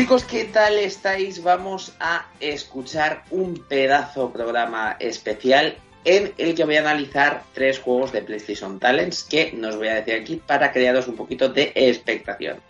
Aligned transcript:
Chicos, 0.00 0.24
¿qué 0.24 0.44
tal 0.44 0.78
estáis? 0.78 1.42
Vamos 1.42 1.92
a 2.00 2.24
escuchar 2.40 3.22
un 3.30 3.62
pedazo 3.68 4.32
programa 4.32 4.96
especial 4.98 5.76
en 6.06 6.32
el 6.38 6.54
que 6.54 6.64
voy 6.64 6.76
a 6.76 6.80
analizar 6.80 7.42
tres 7.52 7.78
juegos 7.78 8.10
de 8.10 8.22
PlayStation 8.22 8.78
Talents 8.78 9.24
que 9.24 9.52
nos 9.52 9.76
voy 9.76 9.88
a 9.88 9.96
decir 9.96 10.14
aquí 10.14 10.36
para 10.36 10.72
crearos 10.72 11.06
un 11.06 11.16
poquito 11.16 11.50
de 11.50 11.72
expectación. 11.74 12.60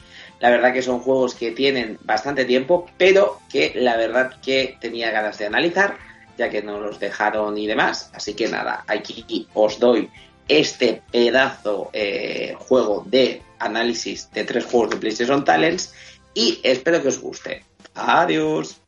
La 0.41 0.51
verdad 0.51 0.73
que 0.73 0.83
son 0.83 0.99
juegos 0.99 1.37
que 1.37 1.53
tienen 1.53 2.01
bastante 2.03 2.45
tiempo, 2.45 2.91
pero 2.99 3.39
que 3.49 3.75
la 3.77 3.97
verdad 3.97 4.41
que 4.43 4.77
tenía 4.81 5.13
ganas 5.13 5.39
de 5.39 5.47
analizar, 5.47 5.99
ya 6.37 6.51
que 6.51 6.63
no 6.63 6.81
los 6.81 6.99
dejaron 6.99 7.57
y 7.57 7.69
demás. 7.69 8.11
Así 8.13 8.35
que 8.35 8.49
nada, 8.49 8.83
aquí 8.89 9.47
os 9.55 9.79
doy 9.79 10.11
este 10.49 11.01
pedazo 11.13 11.91
eh, 11.93 12.57
juego 12.59 13.05
de 13.07 13.41
análisis 13.61 14.29
de 14.33 14.43
tres 14.43 14.65
juegos 14.65 14.91
de 14.91 14.97
PlayStation 14.97 15.45
Talents 15.45 15.95
y 16.35 16.61
espero 16.63 17.03
que 17.03 17.09
os 17.09 17.21
guste. 17.21 17.65
Adiós. 17.95 18.81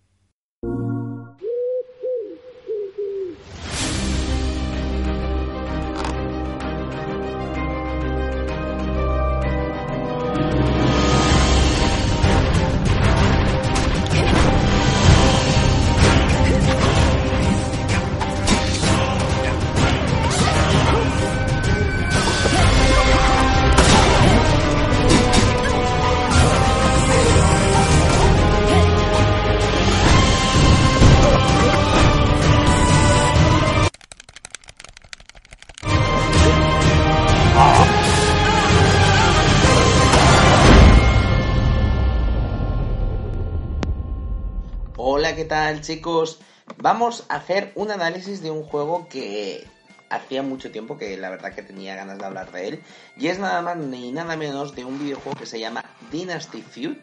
Chicos? 45.80 46.40
Vamos 46.78 47.26
a 47.28 47.36
hacer 47.36 47.72
un 47.74 47.90
análisis 47.90 48.42
de 48.42 48.50
un 48.50 48.62
juego 48.62 49.06
que 49.08 49.66
hacía 50.08 50.42
mucho 50.42 50.70
tiempo 50.70 50.96
que 50.96 51.16
la 51.16 51.30
verdad 51.30 51.54
que 51.54 51.62
tenía 51.62 51.94
ganas 51.94 52.18
de 52.18 52.24
hablar 52.24 52.52
de 52.52 52.68
él. 52.68 52.82
Y 53.16 53.28
es 53.28 53.38
nada 53.38 53.60
más 53.60 53.76
ni 53.76 54.12
nada 54.12 54.36
menos 54.36 54.74
de 54.74 54.84
un 54.84 54.98
videojuego 54.98 55.38
que 55.38 55.46
se 55.46 55.60
llama 55.60 55.84
Dynasty 56.10 56.62
Feud, 56.62 56.96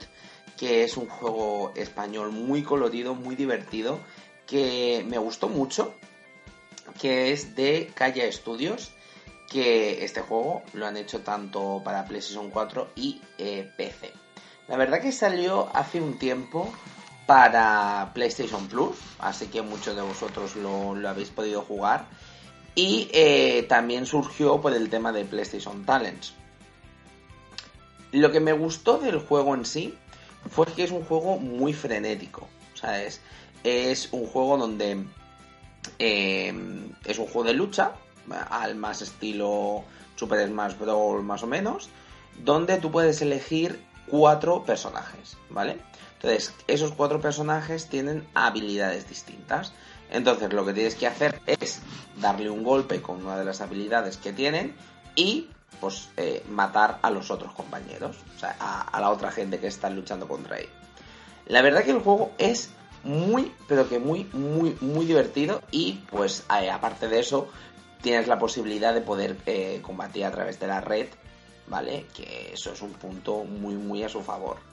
que 0.58 0.84
es 0.84 0.98
un 0.98 1.08
juego 1.08 1.74
español 1.76 2.32
muy 2.32 2.64
colorido, 2.64 3.14
muy 3.14 3.36
divertido, 3.36 4.00
que 4.48 5.06
me 5.08 5.20
gustó 5.20 5.48
mucho, 5.48 5.94
que 7.00 7.32
es 7.32 7.56
de 7.56 7.92
Kaya 7.94 8.32
Studios, 8.32 8.92
que 9.48 10.04
este 10.04 10.22
juego 10.22 10.64
lo 10.74 10.88
han 10.88 10.98
hecho 10.98 11.22
tanto 11.22 11.82
para 11.84 12.06
PlayStation 12.06 12.50
4 12.50 12.90
y 12.96 13.22
eh, 13.38 13.70
PC. 13.78 14.12
La 14.68 14.78
verdad 14.78 15.02
que 15.02 15.12
salió 15.12 15.70
hace 15.74 16.02
un 16.02 16.18
tiempo 16.18 16.72
para 17.30 18.10
PlayStation 18.16 18.68
Plus, 18.68 18.96
así 19.20 19.46
que 19.50 19.62
muchos 19.62 19.96
de 19.96 20.02
vosotros 20.02 20.56
lo, 20.56 20.96
habéis 21.08 21.30
podido 21.30 21.62
jugar. 21.62 22.08
Y 22.74 23.08
eh, 23.14 23.68
también 23.70 24.08
surgió 24.08 24.60
por 24.60 24.74
el 24.74 24.90
tema 24.90 25.12
de 25.12 25.26
PlayStation 25.26 25.86
Talents. 25.86 26.34
Lo 28.14 28.32
que 28.32 28.40
me 28.40 28.52
gustó 28.54 28.98
del 28.98 29.20
juego 29.20 29.54
en 29.54 29.64
sí 29.64 29.94
fue 30.50 30.66
que 30.66 30.86
es 30.86 30.90
un 30.90 31.04
juego 31.04 31.38
muy 31.38 31.72
frenético. 31.72 32.48
¿sabes? 32.74 33.22
Es 33.64 34.10
un 34.12 34.26
juego 34.26 34.58
donde 34.58 35.06
eh, 36.00 36.52
es 37.06 37.20
un 37.20 37.26
juego 37.28 37.44
de 37.44 37.54
lucha, 37.54 37.92
al 38.50 38.74
más 38.74 39.04
estilo 39.04 39.84
Super 40.16 40.48
Smash 40.48 40.80
Bros. 40.80 41.24
más 41.24 41.44
o 41.44 41.48
menos, 41.48 41.90
donde 42.44 42.78
tú 42.78 42.90
puedes 42.90 43.22
elegir 43.22 43.80
cuatro 44.08 44.64
personajes, 44.64 45.38
¿vale? 45.52 45.78
Entonces, 46.22 46.54
esos 46.68 46.92
cuatro 46.92 47.22
personajes 47.22 47.88
tienen 47.88 48.28
habilidades 48.34 49.08
distintas. 49.08 49.72
Entonces, 50.12 50.52
lo 50.52 50.66
que 50.66 50.74
tienes 50.74 50.96
que 50.96 51.08
hacer 51.08 51.40
es 51.48 51.80
darle 52.18 52.50
un 52.50 52.64
golpe 52.64 53.02
con 53.02 53.26
una 53.26 53.38
de 53.38 53.46
las 53.46 53.62
habilidades 53.62 54.18
que 54.18 54.34
tienen 54.34 54.76
y, 55.16 55.48
pues, 55.80 56.10
eh, 56.18 56.44
matar 56.50 57.00
a 57.04 57.10
los 57.10 57.32
otros 57.32 57.54
compañeros, 57.54 58.18
o 58.36 58.40
sea, 58.40 58.58
a, 58.60 59.00
la 59.00 59.12
otra 59.12 59.32
gente 59.32 59.60
que 59.60 59.68
está 59.68 59.90
luchando 59.90 60.28
contra 60.28 60.58
él. 60.58 60.68
La 61.48 61.62
verdad 61.62 61.84
que 61.84 61.92
el 61.92 62.00
juego 62.00 62.32
es 62.38 62.70
muy, 63.06 63.54
pero 63.70 63.88
que 63.88 64.00
muy, 64.00 64.26
muy, 64.34 64.76
muy 64.82 65.06
divertido 65.06 65.62
y, 65.72 66.04
pues, 66.12 66.44
eh, 66.62 66.70
aparte 66.70 67.08
de 67.08 67.20
eso, 67.20 67.48
tienes 68.02 68.28
la 68.28 68.38
posibilidad 68.40 68.94
de 68.94 69.02
poder 69.02 69.38
eh, 69.46 69.80
combatir 69.82 70.26
a 70.26 70.32
través 70.32 70.60
de 70.60 70.68
la 70.68 70.82
red, 70.82 71.08
¿vale? 71.68 72.08
Que 72.14 72.52
eso 72.54 72.74
es 72.74 72.82
un 72.82 72.92
punto 72.92 73.46
muy, 73.46 73.76
muy 73.76 74.04
a 74.04 74.10
su 74.10 74.22
favor. 74.22 74.69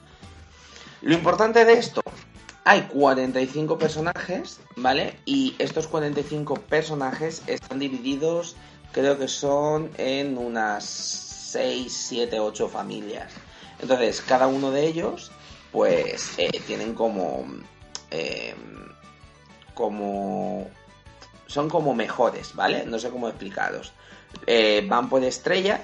Lo 1.01 1.13
importante 1.13 1.63
de 1.63 1.73
esto, 1.73 2.01
hay 2.63 2.81
45 2.81 3.77
personajes, 3.77 4.59
¿vale? 4.75 5.19
Y 5.25 5.55
estos 5.59 5.87
45 5.87 6.55
personajes 6.55 7.43
están 7.47 7.79
divididos, 7.79 8.55
creo 8.91 9.17
que 9.17 9.27
son 9.27 9.91
en 9.97 10.37
unas 10.37 10.83
6, 10.83 11.93
7, 12.09 12.39
8 12.39 12.67
familias. 12.67 13.31
Entonces, 13.79 14.21
cada 14.21 14.47
uno 14.47 14.71
de 14.71 14.85
ellos, 14.85 15.31
pues, 15.71 16.33
eh, 16.37 16.49
tienen 16.65 16.93
como... 16.93 17.45
Eh, 18.11 18.55
como... 19.73 20.69
Son 21.45 21.69
como 21.69 21.93
mejores, 21.93 22.53
¿vale? 22.53 22.85
No 22.85 22.99
sé 22.99 23.09
cómo 23.09 23.29
explicaros. 23.29 23.93
Eh, 24.45 24.85
van 24.89 25.07
por 25.07 25.23
estrellas. 25.23 25.79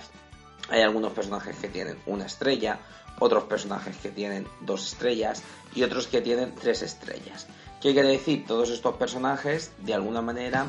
Hay 0.70 0.82
algunos 0.82 1.14
personajes 1.14 1.56
que 1.58 1.70
tienen 1.70 1.98
una 2.06 2.26
estrella, 2.26 2.80
otros 3.20 3.44
personajes 3.46 3.98
que 3.98 4.10
tienen 4.10 4.48
dos 4.62 4.94
estrellas 4.94 5.44
y 5.76 5.84
otros 5.84 6.08
que 6.08 6.22
tienen 6.22 6.54
tres 6.56 6.82
estrellas. 6.82 7.48
¿Qué 7.82 7.92
quiere 7.92 8.10
decir? 8.10 8.46
Todos 8.48 8.70
estos 8.70 8.96
personajes, 8.96 9.74
de 9.80 9.94
alguna 9.94 10.22
manera, 10.22 10.68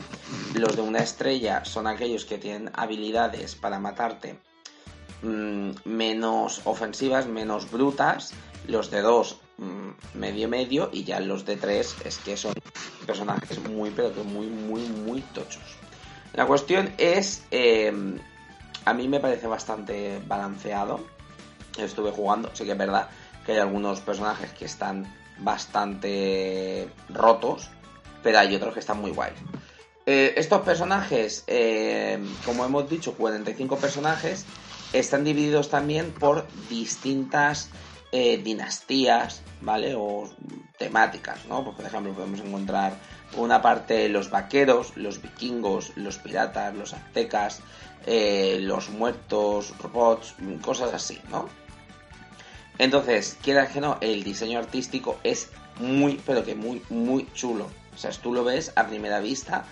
los 0.54 0.75
de 0.75 0.83
una 0.83 0.99
estrella 0.99 1.65
son 1.65 1.87
aquellos 1.87 2.25
que 2.25 2.38
tienen 2.38 2.72
habilidades 2.75 3.54
para 3.54 3.78
matarte 3.78 4.38
mm, 5.22 5.71
menos 5.84 6.62
ofensivas, 6.65 7.28
menos 7.28 7.71
brutas, 7.71 8.34
los 8.66 8.91
de 8.91 9.03
dos 9.03 9.38
mm, 9.59 10.19
medio 10.19 10.49
medio 10.49 10.91
y 10.93 11.04
ya 11.04 11.21
los 11.21 11.44
de 11.44 11.56
tres 11.56 11.94
es 12.04 12.19
que 12.19 12.37
son 12.37 12.54
personajes 13.06 13.60
muy 13.69 13.91
pero 13.91 14.12
que 14.12 14.22
muy 14.22 14.49
muy 14.49 14.83
muy 14.83 15.21
tochos. 15.21 15.62
La 16.33 16.47
cuestión 16.47 16.93
es, 16.99 17.44
eh, 17.53 17.93
a 18.84 18.93
mí 18.93 19.06
me 19.06 19.21
parece 19.21 19.47
bastante 19.47 20.21
balanceado 20.27 21.13
estuve 21.78 22.10
jugando, 22.10 22.50
sí 22.54 22.64
que 22.64 22.72
es 22.72 22.78
verdad 22.78 23.08
que 23.44 23.52
hay 23.52 23.58
algunos 23.58 24.00
personajes 24.00 24.52
que 24.52 24.64
están 24.64 25.06
bastante 25.38 26.88
rotos, 27.08 27.70
pero 28.22 28.38
hay 28.38 28.54
otros 28.54 28.74
que 28.74 28.80
están 28.80 29.00
muy 29.00 29.10
guay. 29.10 29.32
Eh, 30.06 30.34
estos 30.36 30.62
personajes, 30.62 31.44
eh, 31.46 32.18
como 32.44 32.64
hemos 32.64 32.88
dicho, 32.88 33.14
45 33.14 33.76
personajes, 33.76 34.44
están 34.92 35.24
divididos 35.24 35.70
también 35.70 36.12
por 36.12 36.46
distintas 36.68 37.70
eh, 38.12 38.38
dinastías, 38.38 39.42
¿vale? 39.60 39.94
O 39.96 40.30
temáticas, 40.78 41.47
¿no? 41.47 41.65
Pues, 41.65 41.77
por 41.77 41.86
ejemplo, 41.86 42.12
podemos 42.12 42.41
encontrar 42.41 42.97
una 43.36 43.62
parte 43.62 44.09
los 44.09 44.30
vaqueros, 44.30 44.97
los 44.97 45.20
vikingos, 45.20 45.97
los 45.97 46.18
piratas, 46.18 46.74
los 46.74 46.92
aztecas, 46.92 47.60
los 48.06 48.91
muertos, 48.91 49.72
robots, 49.78 50.34
cosas 50.62 50.92
así, 50.92 51.18
¿no? 51.30 51.48
Entonces, 52.78 53.38
quieras 53.42 53.72
que 53.72 53.80
no, 53.80 53.98
el 54.00 54.24
diseño 54.24 54.59
artístico 54.59 55.18
es 55.22 55.50
muy, 55.78 56.21
pero 56.26 56.44
que 56.44 56.54
muy, 56.54 56.82
muy 56.88 57.30
chulo. 57.32 57.71
O 57.94 57.98
sea, 57.98 58.10
tú 58.10 58.32
lo 58.32 58.44
ves 58.44 58.72
a 58.76 58.86
primera 58.86 59.21
vista 59.21 59.65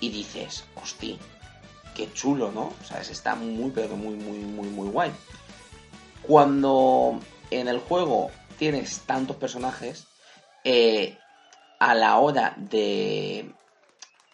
y 0.00 0.10
dices, 0.10 0.64
hostia, 0.74 1.16
qué 1.94 2.12
chulo, 2.12 2.50
¿no? 2.52 2.72
O 2.80 2.84
sea, 2.84 3.00
está 3.00 3.34
muy, 3.34 3.70
pero 3.70 3.90
que 3.90 3.94
muy, 3.94 4.16
muy, 4.16 4.38
muy, 4.38 4.68
muy 4.68 4.88
guay. 4.88 5.12
Cuando 6.22 7.20
en 7.50 7.68
el 7.68 7.78
juego 7.78 8.30
tienes 8.58 9.00
tantos 9.00 9.36
personajes, 9.36 10.06
eh, 10.64 11.16
a 11.78 11.94
la 11.94 12.18
hora 12.18 12.54
de 12.56 13.52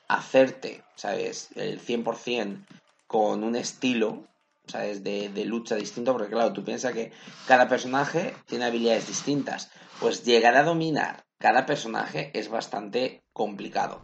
hacerte, 0.09 0.83
¿sabes? 0.95 1.51
El 1.55 1.81
100% 1.81 2.65
con 3.07 3.45
un 3.45 3.57
estilo, 3.57 4.25
¿sabes? 4.67 5.03
De, 5.03 5.29
de 5.29 5.45
lucha 5.45 5.77
distinto, 5.77 6.13
porque 6.13 6.31
claro, 6.31 6.53
tú 6.53 6.65
piensas 6.65 6.93
que 6.93 7.13
cada 7.47 7.69
personaje 7.69 8.35
tiene 8.47 8.65
habilidades 8.65 9.09
distintas. 9.09 9.71
Pues 10.01 10.25
llegar 10.25 10.57
a 10.57 10.65
dominar 10.65 11.25
cada 11.39 11.67
personaje 11.67 12.31
es 12.35 12.49
bastante 12.49 13.23
complicado, 13.33 14.03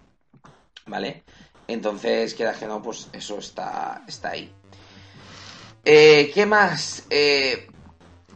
¿vale? 0.86 1.24
Entonces, 1.68 2.34
queda 2.34 2.52
que 2.52 2.66
no, 2.66 2.82
pues 2.82 3.08
eso 3.12 3.38
está, 3.38 4.02
está 4.06 4.30
ahí. 4.30 4.52
Eh, 5.84 6.30
¿Qué 6.34 6.44
más? 6.46 7.04
Eh, 7.10 7.68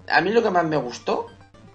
a 0.08 0.20
mí 0.20 0.30
lo 0.30 0.42
que 0.42 0.50
más 0.50 0.64
me 0.64 0.76
gustó 0.76 1.26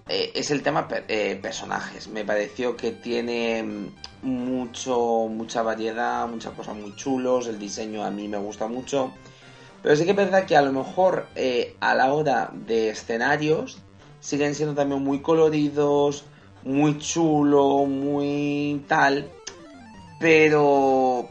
eh, 0.08 0.32
es 0.34 0.50
el 0.50 0.62
tema 0.62 0.88
personajes. 0.88 2.08
Me 2.08 2.24
pareció 2.24 2.76
que 2.76 2.92
tiene 2.92 3.92
mucho, 4.22 5.28
mucha 5.28 5.62
variedad, 5.62 6.26
muchas 6.26 6.54
cosas 6.54 6.76
muy 6.76 6.96
chulos. 6.96 7.46
El 7.46 7.58
diseño 7.58 8.04
a 8.04 8.10
mí 8.10 8.26
me 8.26 8.38
gusta 8.38 8.66
mucho. 8.66 9.12
Pero 9.82 9.96
sí 9.96 10.04
que 10.04 10.10
es 10.10 10.16
verdad 10.16 10.44
que 10.44 10.56
a 10.56 10.62
lo 10.62 10.72
mejor 10.72 11.26
eh, 11.34 11.74
a 11.80 11.94
la 11.94 12.12
hora 12.12 12.50
de 12.52 12.90
escenarios 12.90 13.78
siguen 14.20 14.54
siendo 14.54 14.74
también 14.74 15.02
muy 15.02 15.20
coloridos, 15.22 16.24
muy 16.64 16.98
chulo, 16.98 17.86
muy 17.86 18.84
tal. 18.88 19.30
Pero 20.18 21.28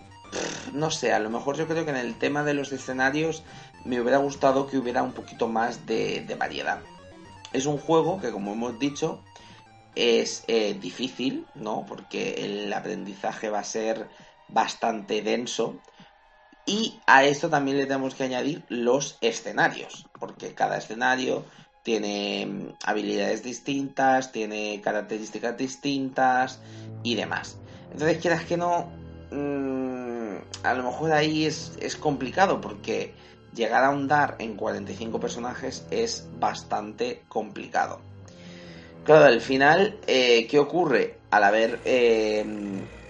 no 0.74 0.92
sé, 0.92 1.14
a 1.14 1.20
lo 1.20 1.30
mejor 1.30 1.58
yo 1.58 1.68
creo 1.68 1.86
que 1.86 1.92
en 1.92 1.98
el 1.98 2.16
tema 2.16 2.44
de 2.44 2.54
los 2.54 2.72
escenarios 2.72 3.44
me 3.86 4.00
hubiera 4.00 4.18
gustado 4.18 4.68
que 4.68 4.78
hubiera 4.78 5.04
un 5.04 5.14
poquito 5.14 5.48
más 5.48 5.86
de, 5.86 6.36
variedad. 6.38 6.80
Es 7.54 7.66
un 7.66 7.78
juego 7.78 8.20
que, 8.20 8.32
como 8.32 8.54
hemos 8.54 8.78
dicho, 8.78 9.22
es 9.96 10.44
eh, 10.48 10.78
difícil, 10.80 11.46
¿no? 11.56 11.86
Porque 11.88 12.36
el 12.46 12.72
aprendizaje 12.72 13.50
va 13.50 13.60
a 13.60 13.64
ser 13.64 14.08
bastante 14.48 15.22
denso. 15.22 15.80
Y 16.70 17.00
a 17.08 17.24
esto 17.24 17.50
también 17.50 17.78
le 17.78 17.88
tenemos 17.88 18.14
que 18.14 18.26
añadir 18.26 18.64
los 18.70 19.18
escenarios, 19.22 20.06
porque 20.20 20.54
cada 20.54 20.78
escenario 20.78 21.44
tiene 21.82 22.46
mm, 22.46 22.74
habilidades 22.86 23.42
distintas, 23.42 24.32
tiene 24.32 24.80
características 24.80 25.58
distintas 25.58 26.62
y 27.02 27.16
demás. 27.16 27.58
Entonces, 27.92 28.20
quieras 28.20 28.46
que 28.46 28.56
no, 28.56 28.88
mm, 29.32 30.36
a 30.64 30.74
lo 30.76 30.84
mejor 30.84 31.12
ahí 31.12 31.48
es, 31.48 31.76
es 31.82 31.96
complicado 31.96 32.62
porque 32.62 33.16
llegar 33.56 33.84
a 33.84 33.88
ahondar 33.88 34.36
en 34.38 34.56
45 34.56 35.20
personajes 35.20 35.88
es 35.90 36.28
bastante 36.38 37.24
complicado. 37.28 38.00
Claro, 39.06 39.26
al 39.26 39.42
final, 39.42 39.98
eh, 40.06 40.46
¿qué 40.46 40.60
ocurre? 40.60 41.18
Al 41.32 41.46
haber 41.46 41.80
eh, 41.84 42.46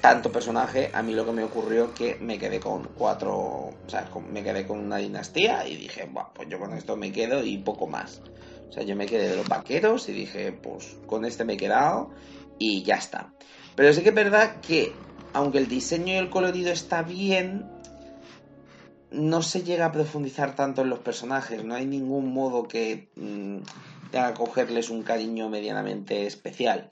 tanto 0.01 0.31
personaje, 0.31 0.92
a 0.94 1.01
mí 1.01 1.13
lo 1.13 1.25
que 1.25 1.31
me 1.31 1.44
ocurrió 1.44 1.94
que 1.94 2.16
me 2.16 2.40
quedé 2.40 2.60
con 2.60 2.84
cuatro, 2.96 3.36
o 3.36 3.74
sea, 3.88 4.10
me 4.30 4.44
quedé 4.44 4.66
con 4.66 4.80
una 4.80 4.98
dinastía 4.98 5.68
y 5.68 5.75
dije, 5.75 6.07
bueno, 6.12 6.31
pues 6.34 6.48
yo 6.50 6.60
con 6.60 6.74
esto 6.74 6.96
me 6.96 7.12
quedo 7.12 7.44
y 7.44 7.57
poco 7.57 7.88
más. 7.88 8.22
O 8.69 8.72
sea, 8.72 8.84
yo 8.84 8.96
me 8.96 9.07
quedé 9.07 9.30
de 9.30 9.36
los 9.36 9.48
vaqueros 9.48 10.07
y 10.10 10.13
dije, 10.13 10.51
pues 10.51 10.98
con 11.06 11.25
este 11.25 11.44
me 11.44 11.54
he 11.54 11.57
quedado 11.57 12.12
y 12.57 12.84
ya 12.84 12.96
está. 12.96 13.34
Pero 13.75 13.94
sí 13.94 14.01
que 14.01 14.10
es 14.10 14.16
verdad 14.16 14.62
que, 14.62 14.94
aunque 15.34 15.57
el 15.57 15.68
diseño 15.68 16.13
y 16.13 16.18
el 16.18 16.30
colorido 16.30 16.72
está 16.72 17.01
bien, 17.01 17.69
no 19.12 19.42
se 19.42 19.63
llega 19.63 19.86
a 19.86 19.92
profundizar 19.92 20.56
tanto 20.56 20.84
en 20.84 20.90
los 20.90 21.00
personajes, 21.00 21.63
no 21.63 21.75
hay 21.75 21.86
ningún 21.86 22.31
modo 22.31 22.68
que 22.68 23.10
mm, 23.16 23.57
tenga 24.12 24.34
que 24.34 24.40
cogerles 24.40 24.90
un 24.90 25.04
cariño 25.04 25.50
medianamente 25.50 26.25
especial. 26.25 26.90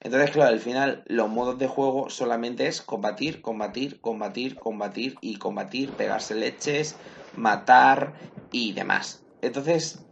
Entonces, 0.00 0.30
claro, 0.30 0.52
al 0.52 0.60
final 0.60 1.02
los 1.06 1.28
modos 1.28 1.58
de 1.58 1.66
juego 1.66 2.08
solamente 2.08 2.66
es 2.68 2.82
combatir, 2.82 3.42
combatir, 3.42 4.00
combatir, 4.00 4.56
combatir 4.56 5.16
y 5.20 5.36
combatir, 5.38 5.90
pegarse 5.90 6.34
leches, 6.34 6.96
matar 7.36 8.14
y 8.52 8.72
demás. 8.72 9.22
Entonces, 9.42 10.04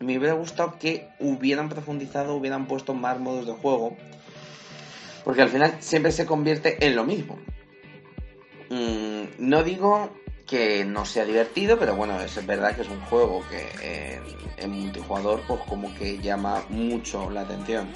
me 0.00 0.18
hubiera 0.18 0.34
gustado 0.34 0.78
que 0.78 1.08
hubieran 1.20 1.68
profundizado, 1.68 2.34
hubieran 2.34 2.66
puesto 2.66 2.94
más 2.94 3.18
modos 3.20 3.46
de 3.46 3.52
juego, 3.52 3.96
porque 5.24 5.42
al 5.42 5.48
final 5.48 5.76
siempre 5.80 6.12
se 6.12 6.26
convierte 6.26 6.84
en 6.84 6.96
lo 6.96 7.04
mismo. 7.04 7.38
Mm, 8.70 9.24
no 9.38 9.62
digo 9.62 10.10
que 10.46 10.84
no 10.84 11.04
sea 11.04 11.24
divertido, 11.24 11.78
pero 11.78 11.94
bueno, 11.94 12.20
es 12.20 12.44
verdad 12.46 12.74
que 12.74 12.82
es 12.82 12.88
un 12.88 13.00
juego 13.02 13.42
que 13.48 14.20
en, 14.58 14.70
multijugador 14.70 15.42
pues 15.46 15.60
como 15.68 15.94
que 15.94 16.18
llama 16.18 16.64
mucho 16.68 17.30
la 17.30 17.42
atención. 17.42 17.88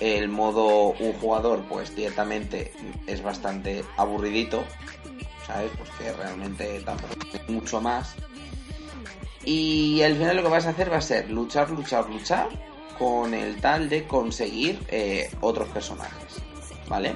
El 0.00 0.28
modo 0.28 0.90
un 0.90 1.12
jugador 1.14 1.64
pues 1.68 1.94
directamente 1.94 2.72
es 3.06 3.22
bastante 3.22 3.84
aburridito, 3.96 4.64
¿sabes? 5.46 5.70
Pues 5.76 5.90
que 5.98 6.12
realmente 6.12 6.80
tampoco 6.80 7.14
es 7.32 7.48
mucho 7.48 7.80
más. 7.80 8.14
Y 9.44 10.02
al 10.02 10.14
final 10.14 10.36
lo 10.36 10.42
que 10.42 10.48
vas 10.48 10.66
a 10.66 10.70
hacer 10.70 10.92
va 10.92 10.98
a 10.98 11.02
ser 11.02 11.30
luchar, 11.30 11.70
luchar, 11.70 12.08
luchar 12.08 12.48
con 12.98 13.34
el 13.34 13.60
tal 13.60 13.88
de 13.88 14.06
conseguir 14.06 14.80
eh, 14.88 15.30
otros 15.40 15.68
personajes, 15.68 16.42
¿vale? 16.88 17.14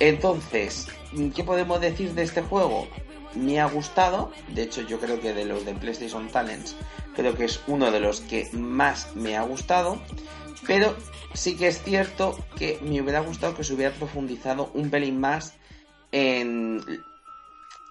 Entonces, 0.00 0.88
¿qué 1.34 1.44
podemos 1.44 1.80
decir 1.80 2.14
de 2.14 2.22
este 2.22 2.42
juego? 2.42 2.88
me 3.34 3.60
ha 3.60 3.66
gustado. 3.66 4.32
De 4.48 4.62
hecho, 4.62 4.82
yo 4.82 4.98
creo 4.98 5.20
que 5.20 5.32
de 5.32 5.44
los 5.44 5.64
de 5.64 5.74
PlayStation 5.74 6.28
Talents, 6.28 6.76
creo 7.14 7.34
que 7.34 7.44
es 7.44 7.60
uno 7.66 7.90
de 7.90 8.00
los 8.00 8.20
que 8.20 8.48
más 8.52 9.14
me 9.14 9.36
ha 9.36 9.42
gustado. 9.42 9.98
Pero 10.66 10.96
sí 11.34 11.56
que 11.56 11.68
es 11.68 11.82
cierto 11.82 12.38
que 12.56 12.78
me 12.82 13.00
hubiera 13.00 13.20
gustado 13.20 13.54
que 13.54 13.64
se 13.64 13.74
hubiera 13.74 13.94
profundizado 13.94 14.70
un 14.74 14.90
pelín 14.90 15.20
más 15.20 15.54
en, 16.12 16.82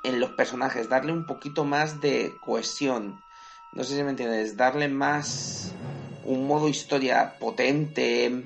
en 0.04 0.20
los 0.20 0.32
personajes, 0.32 0.90
darle 0.90 1.12
un 1.12 1.26
poquito 1.26 1.66
más 1.66 2.02
de 2.02 2.34
cohesión. 2.44 3.22
No 3.74 3.84
sé 3.84 3.96
si 3.96 4.04
me 4.04 4.12
entiendes, 4.12 4.56
darle 4.56 4.88
más 4.88 5.72
un 6.26 6.48
modo 6.48 6.70
historia 6.70 7.38
potente, 7.40 8.44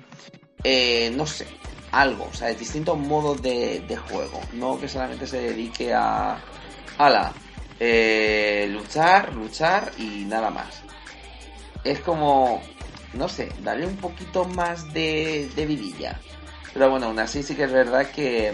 eh, 0.63 1.11
no 1.15 1.27
sé, 1.27 1.47
algo, 1.91 2.27
o 2.31 2.33
sea, 2.33 2.53
distintos 2.53 2.97
modos 2.97 3.41
de, 3.41 3.81
de 3.87 3.97
juego, 3.97 4.39
no 4.53 4.79
que 4.79 4.87
solamente 4.87 5.27
se 5.27 5.41
dedique 5.41 5.93
a, 5.93 6.39
ala, 6.97 7.33
eh, 7.79 8.67
luchar, 8.69 9.33
luchar 9.33 9.91
y 9.97 10.25
nada 10.25 10.49
más. 10.49 10.81
Es 11.83 11.99
como, 11.99 12.61
no 13.13 13.27
sé, 13.29 13.49
darle 13.63 13.87
un 13.87 13.97
poquito 13.97 14.45
más 14.45 14.93
de, 14.93 15.49
de 15.55 15.65
vidilla. 15.65 16.19
Pero 16.73 16.89
bueno, 16.89 17.07
aún 17.07 17.19
así 17.19 17.43
sí 17.43 17.55
que 17.55 17.63
es 17.63 17.71
verdad 17.71 18.09
que 18.11 18.53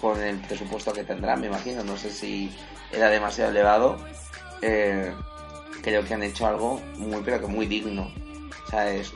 con 0.00 0.20
el 0.20 0.36
presupuesto 0.40 0.92
que 0.92 1.04
tendrá, 1.04 1.36
me 1.36 1.46
imagino, 1.46 1.82
no 1.82 1.96
sé 1.96 2.10
si 2.10 2.50
era 2.92 3.08
demasiado 3.08 3.50
elevado, 3.50 3.98
eh, 4.62 5.12
creo 5.82 6.04
que 6.04 6.14
han 6.14 6.22
hecho 6.22 6.46
algo 6.46 6.80
muy, 6.96 7.22
pero 7.24 7.40
que 7.40 7.46
muy 7.46 7.66
digno. 7.66 8.12
O 8.66 8.70
sea, 8.70 8.90
es 8.90 9.12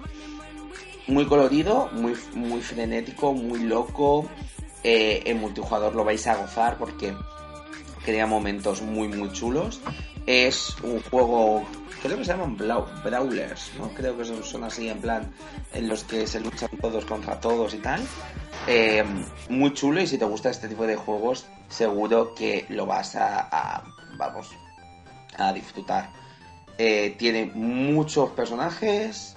muy 1.06 1.26
colorido, 1.26 1.88
muy, 1.92 2.14
muy 2.34 2.60
frenético, 2.60 3.32
muy 3.32 3.60
loco. 3.60 4.28
Eh, 4.84 5.22
en 5.26 5.38
multijugador 5.38 5.94
lo 5.94 6.04
vais 6.04 6.26
a 6.26 6.34
gozar 6.34 6.76
porque 6.76 7.14
crea 8.04 8.26
momentos 8.26 8.82
muy 8.82 9.08
muy 9.08 9.30
chulos. 9.32 9.80
Es 10.26 10.74
un 10.82 11.00
juego, 11.02 11.64
creo 12.02 12.18
que 12.18 12.24
se 12.24 12.32
llaman 12.32 12.56
Brawlers, 12.56 13.72
¿no? 13.78 13.88
Creo 13.94 14.16
que 14.16 14.24
son, 14.24 14.64
así 14.64 14.88
en 14.88 15.00
plan, 15.00 15.32
en 15.72 15.88
los 15.88 16.02
que 16.04 16.26
se 16.26 16.40
luchan 16.40 16.70
todos 16.80 17.04
contra 17.04 17.40
todos 17.40 17.74
y 17.74 17.78
tal. 17.78 18.00
Eh, 18.66 19.04
muy 19.48 19.72
chulo 19.72 20.00
y 20.00 20.06
si 20.06 20.18
te 20.18 20.24
gusta 20.24 20.50
este 20.50 20.68
tipo 20.68 20.86
de 20.86 20.96
juegos, 20.96 21.46
seguro 21.68 22.34
que 22.34 22.66
lo 22.68 22.86
vas 22.86 23.14
a, 23.16 23.84
vamos, 24.16 24.50
a 25.38 25.52
disfrutar. 25.52 26.10
Eh, 26.76 27.14
tiene 27.18 27.46
muchos 27.54 28.30
personajes, 28.30 29.36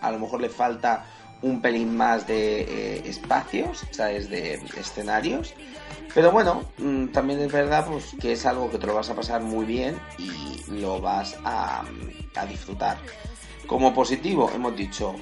a 0.00 0.10
lo 0.10 0.18
mejor 0.18 0.42
le 0.42 0.50
falta 0.50 1.06
un 1.42 1.60
pelín 1.60 1.96
más 1.96 2.26
de 2.26 2.60
eh, 2.62 3.02
espacios, 3.06 3.84
¿sabes? 3.90 4.28
De 4.28 4.54
escenarios. 4.76 5.54
Pero 6.16 6.32
bueno, 6.32 6.64
mm, 6.78 7.08
también 7.08 7.40
es 7.40 7.52
verdad 7.52 7.86
pues, 7.86 8.16
que 8.18 8.32
es 8.32 8.46
algo 8.46 8.70
que 8.70 8.78
te 8.78 8.86
lo 8.86 8.94
vas 8.94 9.10
a 9.10 9.14
pasar 9.14 9.42
muy 9.42 9.66
bien 9.66 10.00
y 10.16 10.62
lo 10.80 10.98
vas 10.98 11.36
a, 11.44 11.84
disfrutar. 12.48 12.96
Como 13.66 13.92
positivo, 13.92 14.50
hemos 14.54 14.74
dicho 14.74 15.14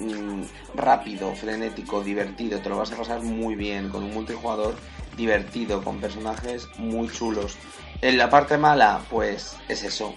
mm, 0.00 0.42
rápido, 0.74 1.32
frenético, 1.36 2.02
divertido, 2.02 2.58
te 2.58 2.68
lo 2.68 2.76
vas 2.76 2.90
a 2.90 2.96
pasar 2.96 3.22
muy 3.22 3.54
bien 3.54 3.88
con 3.88 4.02
un 4.02 4.12
multijugador 4.12 4.74
divertido, 5.16 5.84
con 5.84 6.00
personajes 6.00 6.66
muy 6.76 7.08
chulos. 7.08 7.56
En 8.00 8.18
la 8.18 8.28
parte 8.28 8.58
mala, 8.58 9.00
pues 9.10 9.56
es 9.68 9.84
eso, 9.84 10.12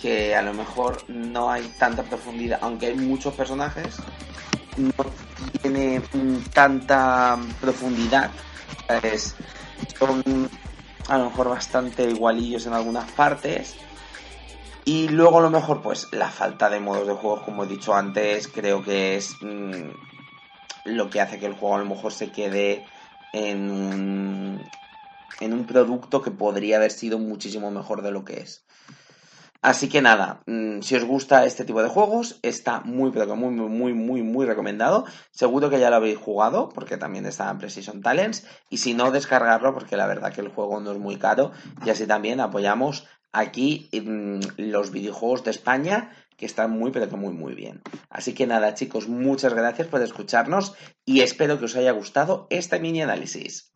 que 0.00 0.36
a 0.36 0.42
lo 0.42 0.54
mejor 0.54 1.02
no 1.08 1.50
hay 1.50 1.74
tanta 1.76 2.04
profundidad, 2.04 2.60
aunque 2.62 2.86
hay 2.86 2.94
muchos 2.94 3.34
personajes, 3.34 3.96
no 4.76 4.92
tiene 5.60 6.02
mm, 6.12 6.36
tanta 6.52 7.36
profundidad 7.60 8.30
son 9.98 10.50
a 11.08 11.18
lo 11.18 11.24
mejor 11.26 11.48
bastante 11.48 12.08
igualillos 12.08 12.66
en 12.66 12.72
algunas 12.72 13.10
partes. 13.12 13.76
Y 14.84 15.08
luego 15.08 15.38
a 15.38 15.42
lo 15.42 15.50
mejor 15.50 15.82
pues 15.82 16.08
la 16.12 16.28
falta 16.28 16.68
de 16.68 16.80
modos 16.80 17.06
de 17.06 17.14
juego, 17.14 17.42
como 17.42 17.64
he 17.64 17.66
dicho 17.66 17.94
antes, 17.94 18.48
creo 18.48 18.82
que 18.82 19.16
es 19.16 19.34
mm, 19.40 19.90
lo 20.84 21.08
que 21.08 21.20
hace 21.20 21.38
que 21.38 21.46
el 21.46 21.54
juego 21.54 21.76
a 21.76 21.78
lo 21.78 21.86
mejor 21.86 22.12
se 22.12 22.30
quede 22.30 22.84
en 23.32 24.60
en 25.40 25.52
un 25.52 25.66
producto 25.66 26.22
que 26.22 26.30
podría 26.30 26.76
haber 26.76 26.90
sido 26.90 27.18
muchísimo 27.18 27.70
mejor 27.70 28.02
de 28.02 28.10
lo 28.10 28.24
que 28.24 28.40
es. 28.40 28.64
Así 29.64 29.88
que 29.88 30.02
nada, 30.02 30.42
mm, 30.44 30.82
si 30.82 30.94
os 30.94 31.04
gusta 31.04 31.46
este 31.46 31.64
tipo 31.64 31.82
de 31.82 31.88
juegos, 31.88 32.38
está 32.42 32.80
muy, 32.80 33.10
pero 33.12 33.34
muy, 33.34 33.50
muy, 33.50 33.94
muy, 33.94 34.22
muy 34.22 34.44
recomendado. 34.44 35.06
Seguro 35.30 35.70
que 35.70 35.80
ya 35.80 35.88
lo 35.88 35.96
habéis 35.96 36.18
jugado, 36.18 36.68
porque 36.68 36.98
también 36.98 37.24
está 37.24 37.50
en 37.50 37.56
Precision 37.56 38.02
Talents. 38.02 38.46
Y 38.68 38.76
si 38.76 38.92
no, 38.92 39.10
descargarlo, 39.10 39.72
porque 39.72 39.96
la 39.96 40.06
verdad 40.06 40.34
que 40.34 40.42
el 40.42 40.48
juego 40.48 40.80
no 40.80 40.92
es 40.92 40.98
muy 40.98 41.16
caro. 41.16 41.52
Y 41.82 41.88
así 41.88 42.06
también 42.06 42.40
apoyamos 42.40 43.06
aquí 43.32 43.88
mm, 43.90 44.40
los 44.58 44.90
videojuegos 44.90 45.44
de 45.44 45.52
España 45.52 46.10
que 46.36 46.44
está 46.44 46.68
muy, 46.68 46.90
pero 46.90 47.08
que 47.08 47.16
muy, 47.16 47.32
muy 47.32 47.54
bien. 47.54 47.80
Así 48.10 48.34
que 48.34 48.46
nada, 48.46 48.74
chicos, 48.74 49.08
muchas 49.08 49.54
gracias 49.54 49.88
por 49.88 50.02
escucharnos 50.02 50.74
y 51.06 51.22
espero 51.22 51.58
que 51.58 51.64
os 51.64 51.76
haya 51.76 51.92
gustado 51.92 52.46
este 52.50 52.78
mini 52.80 53.00
análisis. 53.00 53.72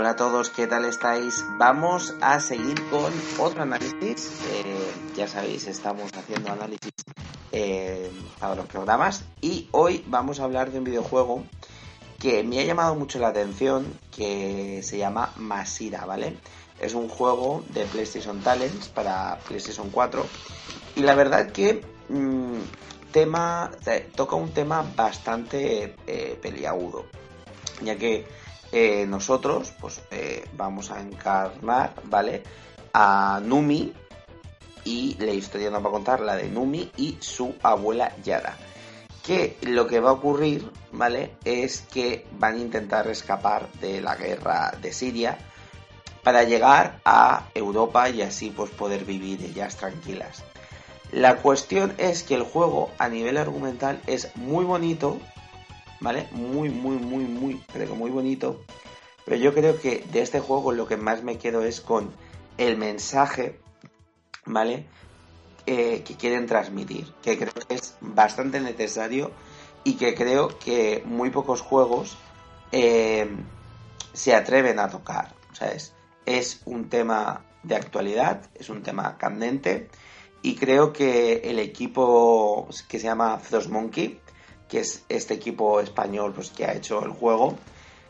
Hola 0.00 0.10
a 0.10 0.16
todos, 0.16 0.50
¿qué 0.50 0.68
tal 0.68 0.84
estáis? 0.84 1.44
Vamos 1.56 2.14
a 2.20 2.38
seguir 2.38 2.80
con 2.88 3.12
otro 3.40 3.62
análisis. 3.62 4.30
Eh, 4.48 4.92
ya 5.16 5.26
sabéis, 5.26 5.66
estamos 5.66 6.12
haciendo 6.16 6.52
análisis 6.52 6.92
eh, 7.50 8.08
para 8.38 8.54
los 8.54 8.66
programas 8.66 9.24
y 9.40 9.68
hoy 9.72 10.04
vamos 10.06 10.38
a 10.38 10.44
hablar 10.44 10.70
de 10.70 10.78
un 10.78 10.84
videojuego 10.84 11.42
que 12.20 12.44
me 12.44 12.60
ha 12.60 12.62
llamado 12.62 12.94
mucho 12.94 13.18
la 13.18 13.26
atención, 13.26 13.92
que 14.14 14.84
se 14.84 14.98
llama 14.98 15.32
Masira, 15.36 16.04
¿vale? 16.04 16.36
Es 16.78 16.94
un 16.94 17.08
juego 17.08 17.64
de 17.70 17.84
PlayStation 17.86 18.40
Talents 18.40 18.86
para 18.90 19.40
PlayStation 19.48 19.90
4 19.90 20.24
y 20.94 21.00
la 21.00 21.16
verdad 21.16 21.50
que 21.50 21.84
mm, 22.08 22.60
tema 23.10 23.72
toca 24.14 24.36
un 24.36 24.52
tema 24.52 24.88
bastante 24.94 25.96
eh, 26.06 26.38
peliagudo, 26.40 27.04
ya 27.82 27.96
que 27.96 28.46
eh, 28.72 29.06
nosotros 29.06 29.72
pues 29.80 30.00
eh, 30.10 30.46
vamos 30.54 30.90
a 30.90 31.00
encarnar, 31.00 31.94
¿vale? 32.04 32.42
A 32.92 33.40
Numi 33.42 33.92
y 34.84 35.16
la 35.18 35.32
historia 35.32 35.70
nos 35.70 35.84
va 35.84 35.88
a 35.88 35.92
contar 35.92 36.20
la 36.20 36.36
de 36.36 36.48
Numi 36.48 36.90
y 36.96 37.16
su 37.20 37.54
abuela 37.62 38.14
Yara. 38.22 38.56
Que 39.22 39.58
lo 39.62 39.86
que 39.86 40.00
va 40.00 40.10
a 40.10 40.14
ocurrir, 40.14 40.70
¿vale? 40.92 41.32
Es 41.44 41.82
que 41.82 42.26
van 42.38 42.54
a 42.54 42.58
intentar 42.58 43.06
escapar 43.08 43.70
de 43.80 44.00
la 44.00 44.16
guerra 44.16 44.72
de 44.80 44.92
Siria 44.92 45.36
para 46.22 46.44
llegar 46.44 47.00
a 47.04 47.48
Europa 47.54 48.08
y 48.10 48.22
así 48.22 48.50
pues 48.50 48.70
poder 48.70 49.04
vivir 49.04 49.42
ellas 49.42 49.76
tranquilas. 49.76 50.44
La 51.10 51.36
cuestión 51.36 51.94
es 51.96 52.22
que 52.22 52.34
el 52.34 52.42
juego 52.42 52.90
a 52.98 53.08
nivel 53.08 53.38
argumental 53.38 54.00
es 54.06 54.34
muy 54.36 54.64
bonito, 54.64 55.18
¿vale? 56.00 56.28
Muy, 56.32 56.68
muy, 56.68 56.96
muy, 56.96 57.24
muy, 57.24 57.60
creo 57.72 57.94
muy 57.94 58.10
bonito. 58.10 58.62
Pero 59.24 59.36
yo 59.36 59.54
creo 59.54 59.78
que 59.78 60.04
de 60.10 60.22
este 60.22 60.40
juego 60.40 60.72
lo 60.72 60.86
que 60.86 60.96
más 60.96 61.22
me 61.22 61.38
quedo 61.38 61.62
es 61.62 61.80
con 61.80 62.10
el 62.56 62.76
mensaje, 62.76 63.60
¿vale? 64.46 64.86
Eh, 65.66 66.02
que 66.02 66.16
quieren 66.16 66.46
transmitir, 66.46 67.12
que 67.22 67.36
creo 67.36 67.52
que 67.52 67.74
es 67.74 67.96
bastante 68.00 68.58
necesario 68.60 69.30
y 69.84 69.96
que 69.96 70.14
creo 70.14 70.58
que 70.58 71.02
muy 71.04 71.30
pocos 71.30 71.60
juegos 71.60 72.16
eh, 72.72 73.28
se 74.12 74.34
atreven 74.34 74.78
a 74.78 74.88
tocar. 74.88 75.34
O 75.52 75.54
sea, 75.54 75.72
es, 75.72 75.94
es 76.24 76.62
un 76.64 76.88
tema 76.88 77.44
de 77.62 77.76
actualidad, 77.76 78.48
es 78.54 78.70
un 78.70 78.82
tema 78.82 79.18
candente 79.18 79.88
y 80.42 80.54
creo 80.54 80.92
que 80.92 81.42
el 81.44 81.58
equipo 81.58 82.68
que 82.88 82.98
se 82.98 83.06
llama 83.06 83.38
Frost 83.38 83.68
Monkey 83.68 84.20
que 84.68 84.80
es 84.80 85.04
este 85.08 85.34
equipo 85.34 85.80
español 85.80 86.32
pues, 86.34 86.50
que 86.50 86.64
ha 86.64 86.74
hecho 86.74 87.02
el 87.04 87.10
juego, 87.10 87.56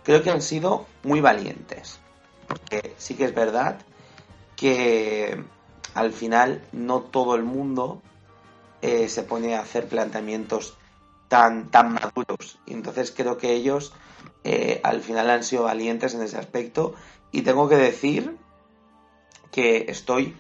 creo 0.02 0.22
que 0.22 0.30
han 0.30 0.42
sido 0.42 0.86
muy 1.02 1.20
valientes. 1.20 2.00
Porque 2.46 2.94
sí 2.98 3.14
que 3.14 3.24
es 3.24 3.34
verdad 3.34 3.78
que 4.56 5.42
al 5.94 6.12
final 6.12 6.62
no 6.72 7.00
todo 7.00 7.34
el 7.36 7.44
mundo 7.44 8.02
eh, 8.82 9.08
se 9.08 9.22
pone 9.22 9.54
a 9.54 9.60
hacer 9.60 9.88
planteamientos 9.88 10.76
tan, 11.28 11.70
tan 11.70 11.92
maduros. 11.94 12.58
Y 12.66 12.72
entonces 12.72 13.12
creo 13.16 13.38
que 13.38 13.52
ellos 13.52 13.92
eh, 14.44 14.80
al 14.82 15.00
final 15.00 15.30
han 15.30 15.44
sido 15.44 15.64
valientes 15.64 16.14
en 16.14 16.22
ese 16.22 16.38
aspecto. 16.38 16.94
Y 17.30 17.42
tengo 17.42 17.68
que 17.68 17.76
decir 17.76 18.36
que 19.52 19.86
estoy 19.88 20.34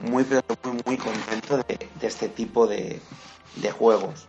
muy, 0.00 0.24
muy, 0.24 0.82
muy 0.84 0.96
contento 0.96 1.58
de, 1.58 1.88
este 2.02 2.28
tipo 2.28 2.66
de 2.66 3.00
juegos 3.78 4.26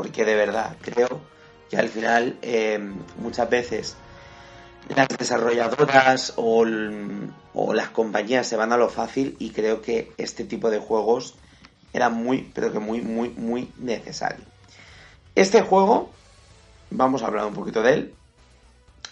porque 0.00 0.24
de 0.24 0.34
verdad 0.34 0.78
creo 0.80 1.20
que 1.68 1.76
al 1.76 1.90
final 1.90 2.38
eh, 2.40 2.78
muchas 3.18 3.50
veces 3.50 3.96
las 4.88 5.06
desarrolladoras 5.08 6.32
o, 6.36 6.64
las 6.64 7.90
compañías 7.90 8.46
se 8.46 8.56
van 8.56 8.72
a 8.72 8.78
lo 8.78 8.88
fácil 8.88 9.36
y 9.38 9.50
creo 9.50 9.82
que 9.82 10.14
este 10.16 10.44
tipo 10.44 10.70
de 10.70 10.78
juegos 10.78 11.34
era 11.92 12.08
muy, 12.08 12.50
pero 12.54 12.72
que 12.72 12.78
muy, 12.78 13.02
muy, 13.02 13.28
muy 13.28 13.70
necesario. 13.76 14.42
Este 15.34 15.60
juego, 15.60 16.08
vamos 16.88 17.22
a 17.22 17.26
hablar 17.26 17.44
un 17.44 17.52
poquito 17.52 17.82
de 17.82 17.92
él, 17.92 18.14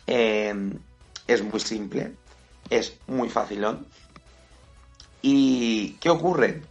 eh, 0.06 0.54
es 1.26 1.42
muy 1.42 1.60
simple, 1.60 2.14
es 2.70 2.96
muy 3.06 3.28
facilón. 3.28 3.86
¿Y 5.20 5.98
qué 6.00 6.08
ocurre? 6.08 6.62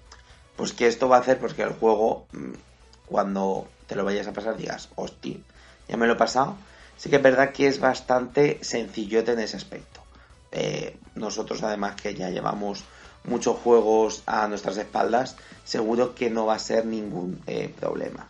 Pues 0.55 0.74
que 0.74 0.88
esto 0.88 1.07
va 1.07 1.17
a 1.17 1.19
hacer 1.19 1.38
pues, 1.38 1.53
el 1.59 1.74
juego, 1.74 2.25
mm, 2.31 2.53
cuando 3.07 3.67
te 3.88 3.96
lo 3.96 4.03
vayas 4.03 4.27
a 4.27 4.34
pasar, 4.34 4.58
digas, 4.58 4.89
hostia, 4.96 5.38
ya 5.88 5.98
me 5.98 6.08
lo 6.08 6.13
he 6.13 6.17
pasado. 6.17 6.58
Sí 6.98 7.10
que 7.10 7.17
es 7.17 7.22
verdad 7.24 7.51
que 7.51 7.67
es 7.67 7.79
bastante 7.79 8.60
sencillote 8.62 9.34
en 9.34 9.39
ese 9.39 9.58
aspecto. 9.58 10.01
Eh, 10.51 10.98
nosotros, 11.15 11.62
además, 11.63 11.96
que 11.96 12.15
ya 12.15 12.29
llevamos 12.29 12.84
muchos 13.24 13.58
juegos 13.58 14.24
a 14.25 14.48
nuestras 14.48 14.77
espaldas, 14.77 15.36
seguro 15.63 16.15
que 16.15 16.29
no 16.29 16.46
va 16.46 16.56
a 16.56 16.60
ser 16.60 16.86
ningún 16.86 17.41
eh, 17.46 17.74
problema. 17.79 18.27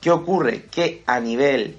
¿Qué 0.00 0.10
ocurre? 0.10 0.64
Que 0.64 1.04
a 1.06 1.20
nivel 1.20 1.78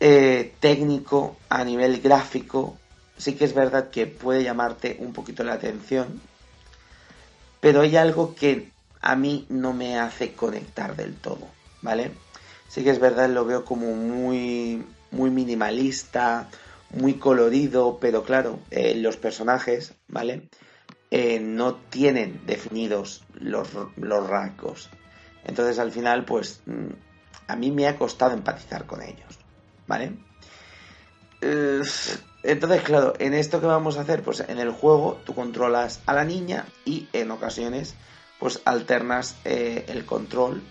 eh, 0.00 0.54
técnico, 0.60 1.36
a 1.48 1.64
nivel 1.64 2.00
gráfico, 2.00 2.78
sí 3.16 3.34
que 3.34 3.44
es 3.44 3.54
verdad 3.54 3.90
que 3.90 4.06
puede 4.06 4.44
llamarte 4.44 4.96
un 5.00 5.12
poquito 5.12 5.42
la 5.44 5.54
atención, 5.54 6.20
pero 7.60 7.80
hay 7.80 7.96
algo 7.96 8.34
que 8.34 8.70
a 9.00 9.16
mí 9.16 9.46
no 9.48 9.72
me 9.72 9.98
hace 9.98 10.32
conectar 10.34 10.94
del 10.94 11.16
todo, 11.16 11.48
¿vale? 11.82 12.12
Sí 12.68 12.84
que 12.84 12.90
es 12.90 13.00
verdad, 13.00 13.28
lo 13.28 13.44
veo 13.44 13.64
como 13.64 13.94
muy, 13.94 14.84
muy 15.10 15.30
minimalista, 15.30 16.48
muy 16.90 17.14
colorido, 17.14 17.98
pero 18.00 18.22
claro, 18.22 18.60
eh, 18.70 18.94
los 18.94 19.16
personajes, 19.16 19.94
¿vale? 20.06 20.48
Eh, 21.10 21.40
no 21.40 21.74
tienen 21.76 22.42
definidos 22.46 23.24
los, 23.34 23.70
los 23.96 24.28
rasgos. 24.28 24.90
Entonces 25.44 25.78
al 25.78 25.90
final, 25.90 26.24
pues 26.24 26.60
mm, 26.66 26.88
a 27.48 27.56
mí 27.56 27.70
me 27.70 27.88
ha 27.88 27.96
costado 27.96 28.34
empatizar 28.34 28.86
con 28.86 29.02
ellos, 29.02 29.38
¿vale? 29.86 30.12
entonces, 32.42 32.82
claro, 32.82 33.14
en 33.20 33.32
esto 33.32 33.60
que 33.60 33.66
vamos 33.66 33.96
a 33.96 34.00
hacer, 34.00 34.22
pues 34.22 34.40
en 34.40 34.58
el 34.58 34.72
juego 34.72 35.20
tú 35.24 35.36
controlas 35.36 36.00
a 36.06 36.12
la 36.12 36.24
niña 36.24 36.66
y 36.84 37.08
en 37.12 37.30
ocasiones, 37.30 37.94
pues 38.40 38.60
alternas 38.64 39.36
eh, 39.44 39.84
el 39.86 40.04
control 40.04 40.64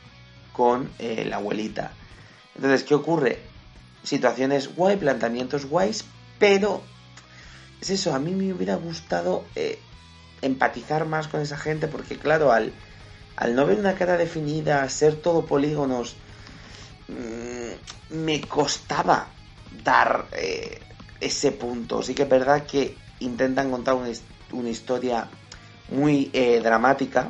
con 0.58 0.90
eh, 0.98 1.24
la 1.24 1.38
abuelita. 1.38 1.94
Entonces, 2.56 2.84
¿qué 2.84 2.96
ocurre? 2.96 3.40
Situaciones 4.04 4.76
guay, 4.76 4.98
planteamientos 4.98 5.68
guays, 5.68 6.04
pero 6.40 6.82
es 7.80 7.92
eso, 7.92 8.16
a 8.16 8.20
mí 8.20 8.34
me 8.34 8.52
hubiera 8.52 8.76
gustado 8.76 9.46
eh, 9.56 9.80
empatizar 10.42 11.06
más 11.06 11.28
con 11.28 11.42
esa 11.42 11.58
gente 11.58 11.88
porque 11.88 12.18
claro, 12.18 12.52
al, 12.52 12.74
al 13.36 13.56
no 13.56 13.66
ver 13.68 13.78
una 13.80 13.94
cara 13.94 14.18
definida, 14.18 14.88
ser 14.90 15.16
todo 15.16 15.46
polígonos, 15.46 16.16
mm, 17.08 18.16
me 18.16 18.42
costaba 18.42 19.28
dar 19.84 20.26
eh, 20.32 20.80
ese 21.20 21.52
punto. 21.52 22.02
Sí 22.02 22.16
que 22.16 22.24
es 22.24 22.30
verdad 22.30 22.66
que 22.66 22.98
intentan 23.20 23.70
contar 23.70 23.94
una, 23.94 24.10
una 24.52 24.70
historia 24.70 25.30
muy 25.90 26.32
eh, 26.34 26.60
dramática. 26.64 27.30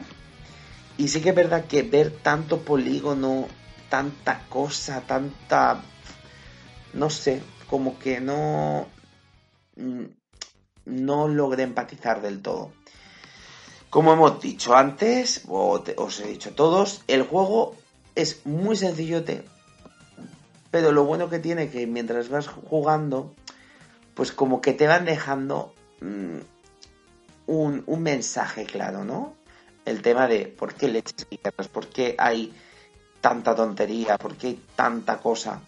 Y 0.98 1.08
sí 1.10 1.22
que 1.22 1.30
es 1.30 1.36
verdad 1.36 1.66
que 1.66 1.84
ver 1.84 2.12
tanto 2.12 2.62
polígono, 2.62 3.48
tanta 3.90 4.42
cosa, 4.50 5.02
tanta... 5.02 5.82
No 6.94 7.10
sé, 7.10 7.42
como 7.70 8.00
que 8.00 8.20
no... 8.20 8.88
Mm, 9.76 10.06
no 10.86 11.28
logré 11.28 11.64
empatizar 11.64 12.22
del 12.22 12.42
todo. 12.42 12.72
Como 13.90 14.14
hemos 14.14 14.42
dicho 14.42 14.76
antes, 14.76 15.44
o 15.48 15.84
os 15.98 16.20
he 16.20 16.28
dicho 16.28 16.54
todos, 16.54 17.04
el 17.08 17.24
juego 17.24 17.76
es 18.16 18.46
muy 18.46 18.76
sencillote, 18.76 19.46
pero 20.72 20.92
lo 20.92 21.06
bueno 21.06 21.30
que 21.30 21.40
tiene 21.40 21.70
que 21.70 21.88
mientras 21.88 22.30
vas 22.30 22.48
jugando, 22.48 23.34
pues 24.14 24.32
como 24.32 24.62
que 24.62 24.74
te 24.74 24.88
van 24.88 25.06
dejando 25.06 25.74
mm, 26.02 26.40
un, 27.48 27.84
un, 27.86 28.04
mensaje 28.04 28.66
claro, 28.66 29.06
¿no? 29.06 29.36
El 29.88 30.02
tema 30.02 30.28
de 30.28 30.48
por 30.48 30.74
qué 30.74 30.90
leches 30.90 31.26
guerras, 31.30 31.70
por 31.70 31.88
qué 31.88 32.14
hay 32.18 32.54
tanta 33.22 33.56
tontería, 33.56 34.18
por 34.18 34.36
qué 34.36 34.48
hay 34.48 34.60
tanta 34.76 35.18
cosa. 35.20 35.62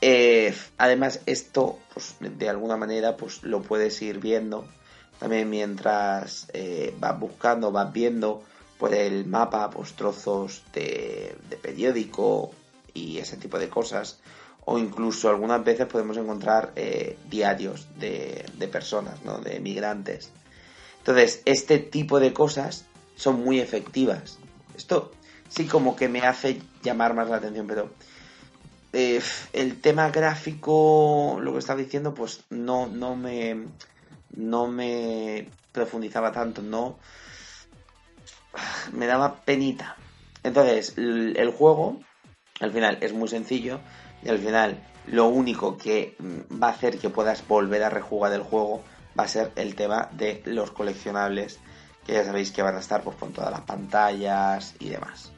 Eh, 0.00 0.56
además, 0.78 1.20
esto, 1.26 1.78
pues 1.92 2.16
de 2.18 2.48
alguna 2.48 2.78
manera, 2.78 3.14
pues 3.14 3.42
lo 3.42 3.60
puedes 3.60 4.00
ir 4.00 4.20
viendo 4.20 4.66
también 5.18 5.50
mientras 5.50 6.48
eh, 6.54 6.94
vas 6.98 7.20
buscando, 7.20 7.70
vas 7.70 7.92
viendo 7.92 8.42
por 8.78 8.94
el 8.94 9.26
mapa, 9.26 9.68
pues 9.68 9.92
trozos 9.92 10.62
de, 10.72 11.36
periódico 11.60 12.52
y 12.94 13.18
ese 13.18 13.36
tipo 13.36 13.58
de 13.58 13.68
cosas. 13.68 14.18
O 14.64 14.78
incluso 14.78 15.28
algunas 15.28 15.62
veces 15.62 15.86
podemos 15.86 16.16
encontrar 16.16 16.72
eh, 16.74 17.18
diarios 17.28 17.86
de, 17.98 18.46
de 18.54 18.68
personas, 18.68 19.22
¿no? 19.26 19.40
De 19.40 19.60
migrantes. 19.60 20.30
Entonces, 21.00 21.42
este 21.44 21.78
tipo 21.78 22.18
de 22.18 22.32
cosas 22.32 22.86
son 23.16 23.42
muy 23.42 23.60
efectivas. 23.60 24.38
Esto 24.76 25.12
sí 25.48 25.66
como 25.66 25.96
que 25.96 26.08
me 26.08 26.20
hace 26.20 26.60
llamar 26.82 27.14
más 27.14 27.28
la 27.28 27.36
atención, 27.36 27.66
pero 27.66 27.90
eh, 28.92 29.20
el 29.52 29.80
tema 29.80 30.10
gráfico, 30.10 31.38
lo 31.40 31.52
que 31.52 31.58
estaba 31.58 31.80
diciendo, 31.80 32.14
pues 32.14 32.44
no, 32.50 32.86
no 32.86 33.16
me 33.16 33.66
no 34.36 34.66
me 34.66 35.48
profundizaba 35.72 36.30
tanto, 36.30 36.62
no 36.62 36.98
me 38.92 39.06
daba 39.06 39.44
penita. 39.44 39.96
Entonces, 40.42 40.94
el 40.96 41.50
juego, 41.50 42.00
al 42.60 42.72
final, 42.72 42.98
es 43.00 43.12
muy 43.12 43.28
sencillo 43.28 43.80
y 44.22 44.28
al 44.28 44.38
final 44.38 44.82
lo 45.06 45.26
único 45.26 45.76
que 45.76 46.16
mm, 46.18 46.62
va 46.62 46.68
a 46.68 46.70
hacer 46.70 46.98
que 46.98 47.10
puedas 47.10 47.46
volver 47.46 47.82
a 47.82 47.90
rejugar 47.90 48.32
el 48.32 48.42
juego 48.42 48.82
va 49.18 49.24
a 49.24 49.28
ser 49.28 49.52
el 49.56 49.74
tema 49.74 50.08
de 50.12 50.42
los 50.44 50.70
coleccionables, 50.70 51.58
que 52.06 52.12
ya 52.12 52.24
sabéis 52.24 52.52
que 52.52 52.62
van 52.62 52.76
a 52.76 52.80
estar 52.80 53.02
pues, 53.02 53.16
con 53.16 53.32
todas 53.32 53.50
las 53.50 53.62
pantallas 53.62 54.74
y 54.78 54.90
demás. 54.90 55.32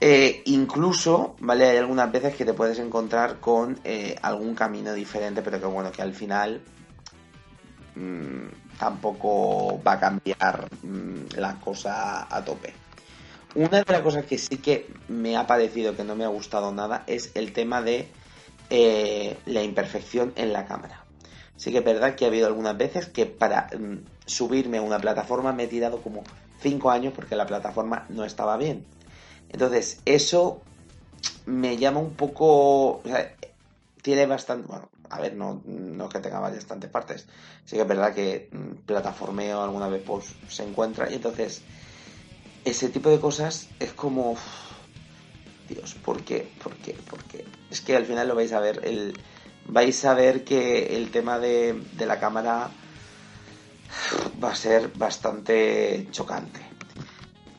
Eh, 0.00 0.42
incluso, 0.46 1.36
¿vale? 1.40 1.66
Hay 1.66 1.78
algunas 1.78 2.12
veces 2.12 2.34
que 2.34 2.44
te 2.44 2.52
puedes 2.52 2.78
encontrar 2.78 3.40
con 3.40 3.80
eh, 3.84 4.16
algún 4.20 4.54
camino 4.54 4.92
diferente, 4.92 5.40
pero 5.40 5.58
que 5.58 5.66
bueno, 5.66 5.90
que 5.90 6.02
al 6.02 6.12
final 6.12 6.60
mmm, 7.94 8.48
tampoco 8.78 9.80
va 9.82 9.92
a 9.92 10.00
cambiar 10.00 10.68
mm, 10.82 11.36
la 11.36 11.58
cosa 11.60 12.26
a 12.28 12.44
tope. 12.44 12.74
Una 13.54 13.82
de 13.82 13.92
las 13.92 14.02
cosas 14.02 14.26
que 14.26 14.36
sí 14.36 14.58
que 14.58 14.92
me 15.08 15.36
ha 15.36 15.46
parecido 15.46 15.96
que 15.96 16.02
no 16.04 16.16
me 16.16 16.24
ha 16.24 16.28
gustado 16.28 16.72
nada 16.72 17.04
es 17.06 17.30
el 17.34 17.52
tema 17.52 17.82
de 17.82 18.08
eh, 18.68 19.38
la 19.46 19.62
imperfección 19.62 20.32
en 20.36 20.52
la 20.52 20.66
cámara. 20.66 21.03
Sí 21.56 21.70
que 21.70 21.78
es 21.78 21.84
verdad 21.84 22.14
que 22.14 22.24
ha 22.24 22.28
habido 22.28 22.46
algunas 22.46 22.76
veces 22.76 23.06
que 23.06 23.26
para 23.26 23.68
mm, 23.78 23.98
subirme 24.26 24.78
a 24.78 24.82
una 24.82 24.98
plataforma 24.98 25.52
me 25.52 25.64
he 25.64 25.68
tirado 25.68 26.02
como 26.02 26.24
5 26.60 26.90
años 26.90 27.12
porque 27.14 27.36
la 27.36 27.46
plataforma 27.46 28.06
no 28.08 28.24
estaba 28.24 28.56
bien. 28.56 28.84
Entonces, 29.50 30.00
eso 30.04 30.62
me 31.46 31.76
llama 31.76 32.00
un 32.00 32.14
poco... 32.14 33.02
tiene 34.02 34.26
bastante... 34.26 34.66
Bueno, 34.66 34.88
a 35.10 35.20
ver, 35.20 35.36
no, 35.36 35.62
no 35.64 36.08
que 36.08 36.18
tenga 36.18 36.40
bastantes 36.40 36.90
partes. 36.90 37.26
Sí 37.64 37.76
que 37.76 37.82
es 37.82 37.88
verdad 37.88 38.14
que 38.14 38.48
mm, 38.50 38.84
plataformeo 38.86 39.62
alguna 39.62 39.88
vez 39.88 40.02
pues, 40.04 40.34
se 40.48 40.64
encuentra 40.64 41.10
y 41.10 41.14
entonces 41.14 41.62
ese 42.64 42.88
tipo 42.88 43.10
de 43.10 43.20
cosas 43.20 43.68
es 43.78 43.92
como... 43.92 44.36
Dios, 45.68 45.94
¿por 45.94 46.22
qué? 46.24 46.50
¿Por 46.62 46.74
qué? 46.76 46.92
¿Por 46.94 47.22
qué? 47.24 47.44
Es 47.70 47.80
que 47.80 47.96
al 47.96 48.04
final 48.04 48.28
lo 48.28 48.34
vais 48.34 48.52
a 48.52 48.60
ver, 48.60 48.80
el, 48.84 49.14
vais 49.66 50.04
a 50.04 50.14
ver 50.14 50.44
que 50.44 50.96
el 50.96 51.10
tema 51.10 51.38
de, 51.38 51.82
de 51.92 52.06
la 52.06 52.18
cámara 52.18 52.70
va 54.42 54.50
a 54.50 54.54
ser 54.54 54.90
bastante 54.94 56.08
chocante. 56.10 56.60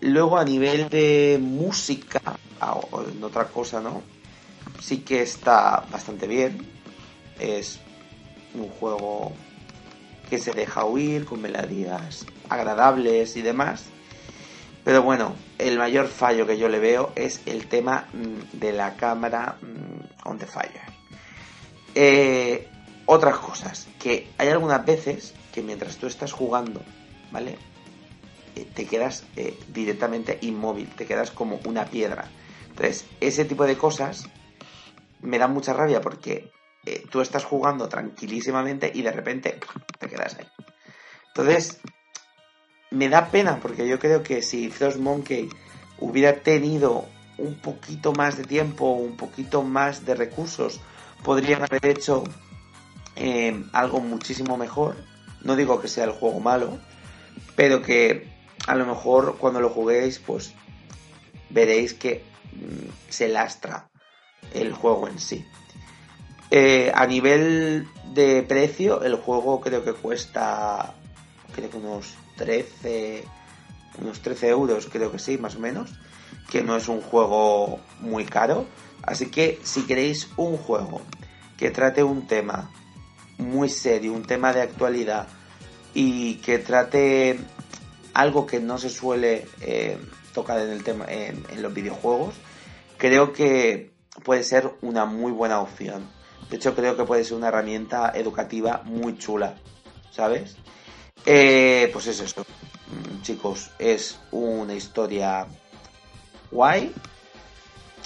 Luego 0.02 0.38
a 0.38 0.46
nivel 0.46 0.90
de 0.90 1.40
música, 1.42 2.22
o 2.62 3.04
en 3.08 3.24
otra 3.24 3.46
cosa, 3.46 3.82
¿no? 3.82 4.04
Sí 4.82 5.00
que 5.00 5.22
está 5.22 5.86
bastante 5.92 6.28
bien 6.28 6.76
es 7.40 7.80
un 8.54 8.70
juego 8.70 9.34
que 10.30 10.40
se 10.40 10.54
deja 10.54 10.86
huir 10.86 11.26
con 11.26 11.42
melodías 11.42 12.26
agradables 12.50 13.36
y 13.36 13.42
demás. 13.42 13.86
Pero 14.84 15.02
bueno, 15.02 15.36
el 15.58 15.78
mayor 15.78 16.08
fallo 16.08 16.46
que 16.46 16.58
yo 16.58 16.70
le 16.70 16.80
veo 16.80 17.12
es 17.16 17.42
el 17.46 17.68
tema 17.68 18.08
mm, 18.14 18.60
de 18.60 18.72
la 18.72 18.96
cámara 18.96 19.58
mm, 19.62 20.28
on 20.30 20.38
the 20.38 20.46
fire. 20.46 20.95
Eh, 21.96 22.68
otras 23.06 23.38
cosas, 23.38 23.88
que 24.00 24.28
hay 24.38 24.50
algunas 24.50 24.86
veces 24.86 25.34
que 25.54 25.62
mientras 25.62 25.98
tú 25.98 26.08
estás 26.08 26.34
jugando, 26.34 26.82
¿vale? 27.32 27.58
Eh, 28.56 28.66
te 28.74 28.86
quedas 28.86 29.26
eh, 29.36 29.58
directamente 29.68 30.38
inmóvil, 30.42 30.90
te 30.90 31.06
quedas 31.06 31.32
como 31.32 31.60
una 31.66 31.86
piedra. 31.86 32.30
Entonces, 32.70 33.06
ese 33.22 33.46
tipo 33.46 33.66
de 33.66 33.78
cosas 33.78 34.28
me 35.22 35.38
dan 35.38 35.54
mucha 35.54 35.74
rabia 35.74 36.02
porque 36.02 36.52
eh, 36.86 37.04
tú 37.10 37.22
estás 37.22 37.44
jugando 37.44 37.90
tranquilísimamente 37.90 38.92
y 38.94 39.02
de 39.02 39.12
repente 39.12 39.60
te 40.00 40.08
quedas 40.08 40.38
ahí. 40.38 40.48
Entonces, 41.28 41.80
me 42.92 43.10
da 43.10 43.30
pena 43.30 43.60
porque 43.62 43.88
yo 43.88 44.00
creo 44.00 44.24
que 44.24 44.42
si 44.42 44.70
Frost 44.70 44.98
Monkey 44.98 45.50
hubiera 46.00 46.42
tenido 46.42 47.06
un 47.38 47.56
poquito 47.56 48.14
más 48.14 48.38
de 48.38 48.44
tiempo, 48.44 48.92
un 48.92 49.18
poquito 49.18 49.64
más 49.64 50.06
de 50.06 50.16
recursos, 50.16 50.80
podrían 51.24 51.64
haber 51.64 51.86
hecho 51.86 52.24
eh, 53.16 53.64
algo 53.74 54.00
muchísimo 54.00 54.58
mejor. 54.58 54.96
No 55.42 55.56
digo 55.56 55.82
que 55.82 55.88
sea 55.88 56.06
el 56.06 56.12
juego 56.12 56.40
malo, 56.40 56.78
pero 57.56 57.82
que 57.82 58.28
a 58.68 58.76
lo 58.76 58.86
mejor 58.86 59.38
cuando 59.38 59.62
lo 59.62 59.70
juguéis, 59.70 60.20
pues 60.20 60.54
veréis 61.50 61.94
que 61.94 62.24
mm, 62.54 62.90
se 63.10 63.28
lastra 63.28 63.90
el 64.54 64.74
juego 64.74 65.08
en 65.08 65.20
sí. 65.20 65.46
Eh, 66.52 66.92
a 66.94 67.06
nivel 67.06 67.88
de 68.14 68.44
precio, 68.44 69.04
el 69.04 69.16
juego 69.16 69.62
creo 69.62 69.84
que 69.84 69.94
cuesta 69.94 70.94
creo 71.54 71.70
que 71.70 71.78
unos 71.78 72.16
13 72.38 73.24
unos 74.02 74.22
13 74.22 74.50
euros, 74.50 74.88
creo 74.92 75.12
que 75.12 75.20
sí, 75.20 75.38
más 75.38 75.56
o 75.56 75.60
menos, 75.60 75.92
que 76.50 76.64
no 76.64 76.76
es 76.76 76.88
un 76.88 77.02
juego 77.02 77.80
muy 78.00 78.26
caro. 78.26 78.66
Así 79.06 79.28
que 79.28 79.60
si 79.64 79.86
queréis 79.86 80.30
un 80.38 80.58
juego 80.58 81.02
que 81.58 81.72
trate 81.72 82.04
un 82.04 82.28
tema 82.28 82.72
muy 83.38 83.70
serio, 83.70 84.14
un 84.14 84.26
tema 84.26 84.54
de 84.54 84.62
actualidad 84.62 85.28
y 85.94 86.36
que 86.36 86.58
trate 86.58 87.40
algo 88.14 88.46
que 88.46 88.60
no 88.60 88.78
se 88.78 88.90
suele 88.90 89.48
eh, 89.62 89.98
tocar 90.34 90.60
en 90.60 90.70
el 90.70 90.84
tema 90.84 91.06
en 91.08 91.62
los 91.62 91.74
videojuegos, 91.74 92.36
creo 92.98 93.34
que 93.34 93.92
puede 94.24 94.44
ser 94.44 94.72
una 94.82 95.06
muy 95.06 95.32
buena 95.32 95.60
opción. 95.60 96.10
De 96.50 96.58
hecho, 96.58 96.76
creo 96.76 96.96
que 96.96 97.04
puede 97.04 97.24
ser 97.24 97.38
una 97.38 97.48
herramienta 97.48 98.12
educativa 98.14 98.82
muy 98.86 99.18
chula, 99.18 99.56
¿sabes? 100.12 100.58
Eh, 101.26 101.90
pues 101.92 102.08
es 102.08 102.20
eso, 102.20 102.42
mm, 102.44 103.22
chicos, 103.22 103.72
es 103.80 104.20
una 104.32 104.76
historia 104.76 105.48
guay 106.52 106.94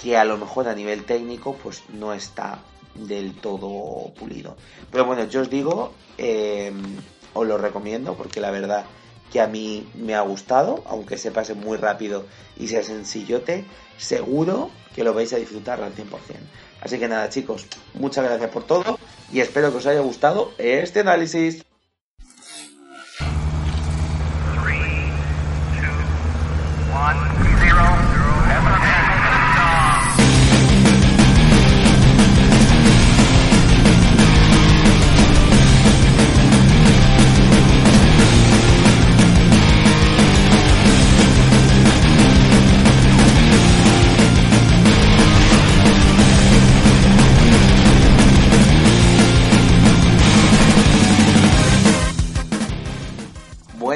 que 0.02 0.16
a 0.16 0.24
lo 0.24 0.36
mejor 0.38 0.68
a 0.68 0.74
nivel 0.74 1.04
técnico 1.04 1.54
pues 1.62 1.82
no 1.90 2.12
está 2.12 2.60
del 2.94 3.34
todo 3.34 4.12
pulido. 4.14 4.56
Pero 4.90 5.04
bueno, 5.04 5.24
yo 5.24 5.42
os 5.42 5.50
digo, 5.50 5.92
em, 6.18 6.96
os 7.34 7.46
lo 7.46 7.58
recomiendo 7.58 8.14
porque 8.14 8.40
la 8.40 8.50
verdad 8.50 8.84
que 9.32 9.40
a 9.40 9.46
mí 9.46 9.88
me 9.94 10.14
ha 10.14 10.22
gustado, 10.22 10.82
aunque 10.86 11.16
se 11.16 11.30
pase 11.30 11.54
muy 11.54 11.76
rápido 11.76 12.24
y 12.56 12.68
sea 12.68 12.82
sencillote, 12.82 13.64
seguro 13.96 14.70
que 14.94 15.04
lo 15.04 15.14
vais 15.14 15.32
a 15.32 15.36
disfrutar 15.36 15.80
al 15.80 15.94
100%. 15.94 16.08
Así 16.80 16.98
que 16.98 17.06
nada 17.06 17.28
chicos, 17.28 17.66
muchas 17.94 18.24
gracias 18.24 18.50
por 18.50 18.64
todo 18.64 18.98
y 19.32 19.40
espero 19.40 19.70
que 19.70 19.78
os 19.78 19.86
haya 19.86 20.00
gustado 20.00 20.52
este 20.58 21.00
análisis. 21.00 21.64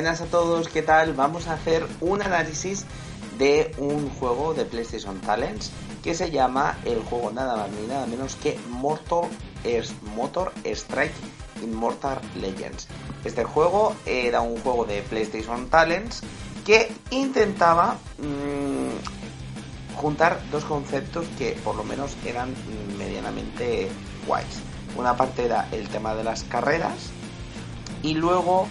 Buenas 0.04 0.20
a 0.20 0.26
todos, 0.26 0.68
¿qué 0.68 0.82
tal? 0.82 1.14
Vamos 1.14 1.46
a 1.46 1.54
hacer 1.54 1.86
un 2.02 2.20
análisis 2.20 2.84
de 3.38 3.74
un 3.78 4.10
juego 4.10 4.52
de 4.52 4.66
PlayStation 4.66 5.18
Talents 5.22 5.72
que 6.02 6.14
se 6.14 6.30
llama 6.30 6.76
el 6.84 7.02
juego 7.04 7.30
nada 7.32 7.56
más 7.56 7.70
ni 7.70 7.86
nada 7.86 8.06
menos 8.06 8.36
que 8.36 8.58
Motor, 8.68 9.28
Motor 10.14 10.52
Strike 10.62 11.14
Immortal 11.62 12.20
Legends. 12.38 12.86
Este 13.24 13.44
juego 13.44 13.96
era 14.04 14.42
un 14.42 14.60
juego 14.60 14.84
de 14.84 15.00
PlayStation 15.00 15.70
Talents 15.70 16.20
que 16.66 16.92
intentaba 17.08 17.96
mmm, 18.18 19.96
juntar 19.96 20.38
dos 20.52 20.66
conceptos 20.66 21.24
que 21.38 21.52
por 21.64 21.76
lo 21.76 21.82
menos 21.82 22.14
eran 22.26 22.54
medianamente 22.98 23.88
guays. 24.26 24.60
Una 24.98 25.16
parte 25.16 25.46
era 25.46 25.66
el 25.72 25.88
tema 25.88 26.14
de 26.14 26.24
las 26.24 26.44
carreras 26.44 27.08
y 28.02 28.12
luego 28.12 28.68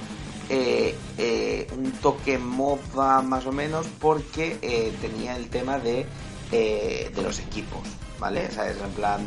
eh, 0.49 0.95
eh, 1.17 1.67
un 1.75 1.91
toque 1.93 2.38
moda 2.38 3.21
más 3.21 3.45
o 3.45 3.51
menos 3.51 3.88
porque 3.99 4.58
eh, 4.62 4.93
tenía 5.01 5.36
el 5.36 5.49
tema 5.49 5.79
de, 5.79 6.06
de 6.51 7.21
los 7.23 7.39
equipos, 7.39 7.82
¿vale? 8.19 8.47
O 8.47 8.51
sea, 8.51 8.69
es 8.69 8.77
en 8.79 8.91
plan 8.91 9.21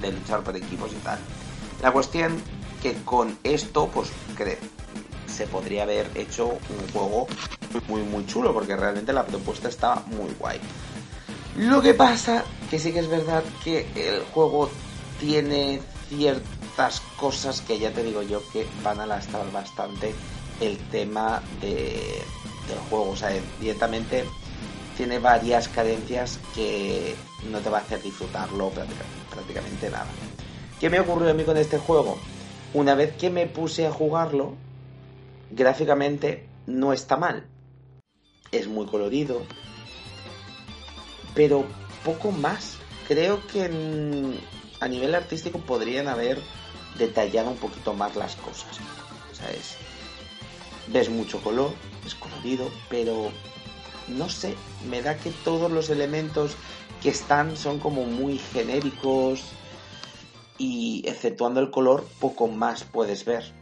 de 0.00 0.12
luchar 0.12 0.42
por 0.42 0.56
equipos 0.56 0.92
y 0.92 1.02
tal. 1.02 1.18
La 1.82 1.90
cuestión 1.90 2.40
que 2.82 2.94
con 3.04 3.36
esto, 3.42 3.88
pues 3.88 4.10
se 5.26 5.46
podría 5.46 5.84
haber 5.84 6.10
hecho 6.14 6.48
un 6.48 6.92
juego 6.92 7.26
muy, 7.88 8.02
muy 8.02 8.26
chulo 8.26 8.52
porque 8.52 8.76
realmente 8.76 9.12
la 9.12 9.24
propuesta 9.24 9.68
está 9.68 9.96
muy 10.06 10.32
guay. 10.38 10.60
Lo 11.56 11.82
que 11.82 11.94
pasa 11.94 12.44
que 12.70 12.78
sí 12.78 12.92
que 12.92 13.00
es 13.00 13.08
verdad 13.08 13.42
que 13.64 13.86
el 13.96 14.20
juego 14.32 14.70
tiene 15.18 15.80
ciertas 16.70 17.00
cosas 17.16 17.60
que 17.62 17.78
ya 17.78 17.92
te 17.92 18.02
digo 18.02 18.22
yo 18.22 18.42
que 18.52 18.66
van 18.82 19.00
a 19.00 19.06
lastrar 19.06 19.50
bastante 19.52 20.14
el 20.60 20.78
tema 20.90 21.42
de, 21.60 22.22
del 22.68 22.78
juego. 22.88 23.10
O 23.10 23.16
sea, 23.16 23.30
directamente 23.60 24.24
tiene 24.96 25.18
varias 25.18 25.68
cadencias 25.68 26.38
que 26.54 27.14
no 27.50 27.58
te 27.58 27.70
va 27.70 27.78
a 27.78 27.80
hacer 27.80 28.02
disfrutarlo 28.02 28.70
prácticamente 29.30 29.90
nada. 29.90 30.06
¿Qué 30.78 30.90
me 30.90 31.00
ocurrió 31.00 31.30
a 31.30 31.34
mí 31.34 31.44
con 31.44 31.56
este 31.56 31.78
juego? 31.78 32.18
Una 32.72 32.94
vez 32.94 33.14
que 33.16 33.30
me 33.30 33.46
puse 33.46 33.86
a 33.86 33.92
jugarlo, 33.92 34.54
gráficamente 35.50 36.46
no 36.66 36.92
está 36.92 37.16
mal. 37.16 37.46
Es 38.52 38.68
muy 38.68 38.86
colorido, 38.86 39.42
pero 41.34 41.64
poco 42.04 42.30
más. 42.30 42.76
Creo 43.08 43.44
que 43.48 43.64
a 44.80 44.88
nivel 44.88 45.14
artístico 45.16 45.58
podrían 45.58 46.06
haber 46.06 46.38
detallado 46.98 47.50
un 47.50 47.56
poquito 47.56 47.94
más 47.94 48.16
las 48.16 48.36
cosas. 48.36 48.78
O 49.30 49.34
sea, 49.34 49.50
es, 49.50 49.76
ves 50.88 51.08
mucho 51.08 51.42
color, 51.42 51.72
es 52.06 52.14
colorido, 52.14 52.70
pero 52.88 53.30
no 54.08 54.28
sé, 54.28 54.56
me 54.88 55.02
da 55.02 55.16
que 55.16 55.30
todos 55.30 55.70
los 55.70 55.90
elementos 55.90 56.56
que 57.02 57.10
están 57.10 57.56
son 57.56 57.78
como 57.78 58.04
muy 58.04 58.38
genéricos 58.38 59.44
y 60.58 61.02
exceptuando 61.06 61.60
el 61.60 61.70
color 61.70 62.06
poco 62.18 62.48
más 62.48 62.84
puedes 62.84 63.24
ver. 63.24 63.52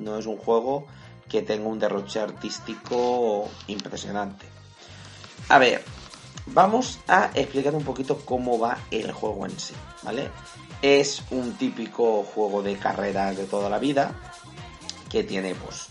No 0.00 0.18
es 0.18 0.24
un 0.24 0.38
juego 0.38 0.86
que 1.28 1.42
tenga 1.42 1.68
un 1.68 1.78
derroche 1.78 2.20
artístico 2.20 3.48
impresionante. 3.66 4.46
A 5.50 5.58
ver, 5.58 5.82
Vamos 6.54 6.98
a 7.08 7.30
explicar 7.34 7.74
un 7.74 7.84
poquito 7.84 8.18
cómo 8.24 8.58
va 8.58 8.78
el 8.90 9.12
juego 9.12 9.44
en 9.44 9.58
sí, 9.58 9.74
¿vale? 10.02 10.30
Es 10.82 11.22
un 11.30 11.54
típico 11.54 12.22
juego 12.22 12.62
de 12.62 12.76
carreras 12.76 13.36
de 13.36 13.44
toda 13.44 13.68
la 13.68 13.78
vida 13.78 14.14
que 15.10 15.24
tiene 15.24 15.54
pues 15.54 15.86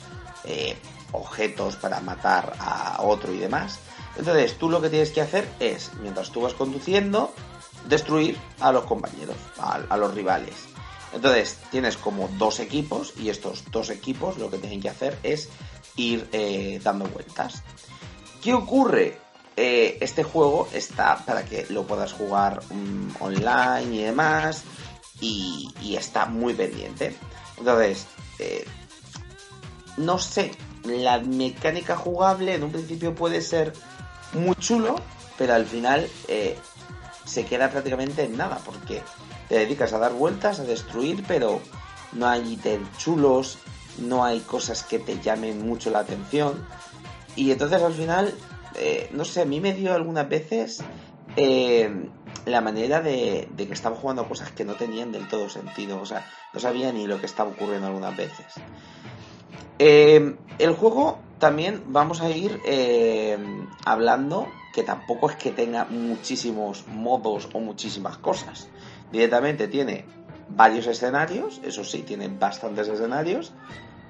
eh, 0.45 0.77
objetos 1.11 1.75
para 1.75 1.99
matar 1.99 2.55
a 2.59 3.01
otro 3.01 3.33
y 3.33 3.37
demás. 3.37 3.79
Entonces 4.17 4.57
tú 4.57 4.69
lo 4.69 4.81
que 4.81 4.89
tienes 4.89 5.11
que 5.11 5.21
hacer 5.21 5.47
es, 5.59 5.91
mientras 6.01 6.31
tú 6.31 6.41
vas 6.41 6.53
conduciendo, 6.53 7.33
destruir 7.87 8.37
a 8.59 8.71
los 8.71 8.85
compañeros, 8.85 9.37
a, 9.59 9.97
los 9.97 10.13
rivales. 10.13 10.55
Entonces 11.13 11.57
tienes 11.71 11.97
como 11.97 12.29
dos 12.37 12.59
equipos 12.59 13.13
y 13.17 13.29
estos 13.29 13.63
dos 13.71 13.89
equipos 13.89 14.37
lo 14.37 14.49
que 14.49 14.57
tienen 14.57 14.81
que 14.81 14.89
hacer 14.89 15.17
es 15.23 15.49
ir 15.95 16.27
eh, 16.31 16.79
dando 16.83 17.05
vueltas. 17.05 17.63
¿Qué 18.41 18.53
ocurre? 18.53 19.19
Eh, 19.59 19.97
este 20.01 20.21
juego 20.21 20.69
está 20.71 21.25
para 21.25 21.43
que 21.43 21.65
lo 21.69 21.87
puedas 21.87 22.13
jugar 22.13 22.61
mm, 22.69 23.15
online 23.19 23.95
y 23.95 24.03
demás. 24.03 24.63
Y, 25.19 25.73
está 25.97 26.27
muy 26.27 26.53
pendiente. 26.53 27.15
Entonces, 27.57 28.05
eh, 28.37 28.65
no 29.97 30.19
sé, 30.19 30.51
la 30.83 31.17
mecánica 31.19 31.95
jugable 31.95 32.53
en 32.53 32.63
un 32.63 32.71
principio 32.71 33.15
puede 33.15 33.41
ser 33.41 33.73
muy 34.33 34.55
chulo, 34.57 34.95
pero 35.39 35.55
al 35.55 35.65
final 35.65 36.07
eh, 36.27 36.55
se 37.25 37.45
queda 37.45 37.71
prácticamente 37.71 38.25
en 38.25 38.37
nada, 38.37 38.59
porque 38.63 39.01
te 39.49 39.55
dedicas 39.55 39.91
a 39.93 39.97
dar 39.97 40.13
vueltas, 40.13 40.59
a 40.59 40.65
destruir, 40.65 41.23
pero 41.27 41.59
no 42.11 42.27
hay 42.27 42.53
ítems 42.53 42.95
chulos, 42.99 43.57
no 43.97 44.23
hay 44.23 44.41
cosas 44.41 44.83
que 44.83 44.99
te 44.99 45.19
llamen 45.19 45.67
mucho 45.67 45.89
la 45.89 45.99
atención. 45.99 46.63
Y 47.35 47.51
entonces 47.51 47.81
al 47.81 47.93
final 47.93 48.35
eh, 48.77 49.09
no 49.11 49.25
sé, 49.25 49.41
a 49.41 49.45
mí 49.45 49.59
me 49.59 49.73
dio 49.73 49.93
algunas 49.93 50.27
veces 50.27 50.83
eh, 51.35 51.89
la 52.45 52.61
manera 52.61 53.01
de, 53.01 53.47
que 53.55 53.73
estaba 53.73 53.95
jugando 53.95 54.27
cosas 54.27 54.51
que 54.51 54.65
no 54.65 54.75
tenían 54.75 55.11
del 55.11 55.27
todo 55.27 55.49
sentido. 55.49 55.99
O 56.01 56.05
sea, 56.05 56.25
no 56.53 56.59
sabía 56.59 56.91
ni 56.91 57.07
lo 57.07 57.19
que 57.19 57.25
estaba 57.25 57.49
ocurriendo 57.49 57.87
algunas 57.87 58.15
veces. 58.15 58.55
Eh, 59.79 60.35
el 60.57 60.73
juego 60.73 61.19
también 61.39 61.83
vamos 61.87 62.21
a 62.21 62.29
ir 62.29 62.59
hablando 63.85 64.47
que 64.73 64.83
tampoco 64.83 65.29
es 65.29 65.35
que 65.35 65.51
tenga 65.51 65.85
muchísimos 65.85 66.87
modos 66.87 67.49
o 67.53 67.59
muchísimas 67.59 68.17
cosas. 68.17 68.67
Directamente 69.11 69.67
tiene 69.67 70.05
varios 70.49 70.87
escenarios, 70.87 71.61
eso 71.63 71.83
sí, 71.83 72.03
tiene 72.03 72.27
bastantes 72.27 72.87
escenarios, 72.87 73.53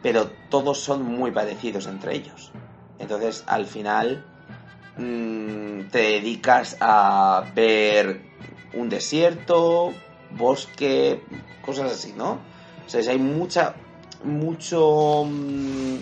pero 0.02 0.30
todos 0.50 0.80
son 0.80 1.04
muy 1.04 1.32
parecidos 1.32 1.88
entre 1.88 2.16
ellos. 2.16 2.52
Entonces, 3.00 3.44
al 3.48 3.66
final, 3.66 4.26
te 4.98 5.98
dedicas 5.98 6.78
a 6.80 7.44
ver 7.56 8.22
un 8.74 8.90
desierto, 8.90 9.94
bosque, 10.32 11.22
cosas 11.62 11.92
así, 11.92 12.14
¿no? 12.16 12.40
O 12.86 12.90
sea, 12.90 13.02
hay 13.12 13.20
mucha, 13.20 13.76
mucho, 14.24 15.26
mm, 15.26 15.98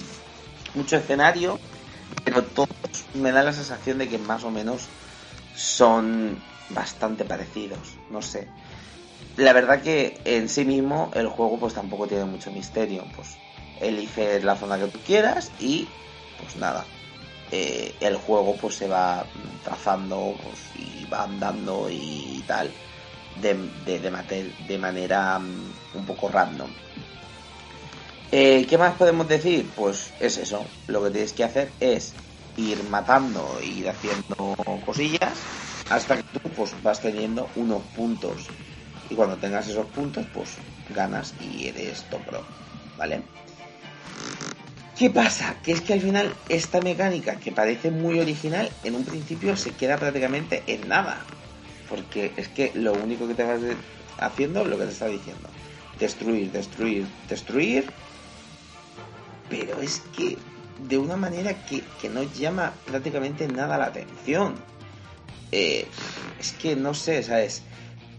mucho 0.76 0.98
escenario, 0.98 1.60
pero 2.24 2.44
todos 2.44 2.70
me 3.14 3.32
da 3.32 3.44
la 3.44 3.54
sensación 3.54 3.98
de 3.98 4.08
que 4.08 4.18
más 4.18 4.44
o 4.44 4.52
menos 4.52 4.88
son 5.56 6.42
bastante 6.70 7.26
parecidos, 7.26 7.98
no 8.10 8.22
sé. 8.22 8.48
La 9.38 9.54
verdad 9.54 9.82
que 9.82 10.20
en 10.26 10.48
sí 10.48 10.64
mismo 10.64 11.12
el 11.14 11.28
juego 11.28 11.60
pues 11.60 11.74
tampoco 11.74 12.08
tiene 12.08 12.26
mucho 12.26 12.52
misterio, 12.52 13.06
pues 13.16 13.38
eliges 13.82 14.44
la 14.44 14.56
zona 14.56 14.78
que 14.78 14.88
tú 14.88 15.00
quieras 15.06 15.52
y 15.60 15.88
pues 16.40 16.56
nada, 16.56 16.86
eh, 17.52 17.94
el 18.00 18.16
juego 18.18 18.56
pues 18.56 18.76
se 18.76 18.88
va 18.88 19.26
trazando 19.64 20.36
pues, 20.44 20.60
y 20.78 21.06
va 21.06 21.24
andando 21.24 21.88
y 21.90 22.44
tal 22.48 22.72
de, 23.42 23.56
de, 24.68 24.78
manera 24.78 25.40
mm, 25.40 25.98
un 25.98 26.06
poco 26.06 26.30
random. 26.30 26.70
Eh, 28.32 28.66
¿Qué 28.68 28.78
más 28.78 28.96
podemos 28.96 29.28
decir? 29.28 29.70
Pues 29.76 30.12
es 30.20 30.38
eso, 30.38 30.66
lo 30.88 31.04
que 31.04 31.12
tienes 31.12 31.34
que 31.34 31.44
hacer 31.44 31.72
es 31.80 32.14
ir 32.58 32.82
matando, 32.90 33.60
ir 33.62 33.90
haciendo 33.90 34.56
cosillas 34.86 35.34
hasta 35.90 36.18
que 36.18 36.24
tú 36.24 36.50
pues, 36.56 36.74
vas 36.82 37.00
teniendo 37.00 37.48
unos 37.56 37.82
puntos 37.96 38.48
y 39.10 39.16
cuando 39.16 39.38
tengas 39.38 39.68
esos 39.68 39.86
puntos 39.88 40.26
pues 40.34 40.58
ganas 40.90 41.34
y 41.40 41.68
eres 41.68 42.04
top 42.10 42.26
pro, 42.26 42.42
¿vale? 42.98 43.24
¿Qué 44.98 45.10
pasa? 45.10 45.58
Que 45.62 45.74
es 45.74 45.82
que 45.82 45.94
al 45.94 46.02
final 46.02 46.34
esta 46.48 46.80
mecánica, 46.80 47.36
que 47.36 47.52
parece 47.52 47.92
muy 47.92 48.20
original, 48.20 48.70
en 48.84 48.96
un 48.96 49.04
principio 49.04 49.58
se 49.58 49.72
queda 49.72 49.98
prácticamente 49.98 50.64
en 50.68 50.88
nada. 50.88 51.26
Porque 51.90 52.32
es 52.38 52.48
que 52.48 52.72
lo 52.76 52.94
único 52.94 53.28
que 53.28 53.34
te 53.34 53.44
vas 53.44 53.60
haciendo 54.20 54.62
es 54.62 54.68
lo 54.68 54.78
que 54.78 54.86
te 54.86 54.92
está 54.92 55.08
diciendo. 55.08 55.50
Destruir, 56.00 56.50
destruir, 56.52 57.06
destruir. 57.28 57.92
Pero 59.50 59.82
es 59.82 60.02
que 60.16 60.38
de 60.88 60.98
una 60.98 61.18
manera 61.18 61.54
que, 61.66 61.84
no 62.10 62.24
llama 62.24 62.74
prácticamente 62.86 63.50
nada 63.50 63.78
la 63.78 63.88
atención. 63.88 64.56
Eh, 65.52 65.88
es 66.40 66.54
que 66.54 66.78
no 66.78 66.94
sé, 66.94 67.22
¿sabes? 67.22 67.64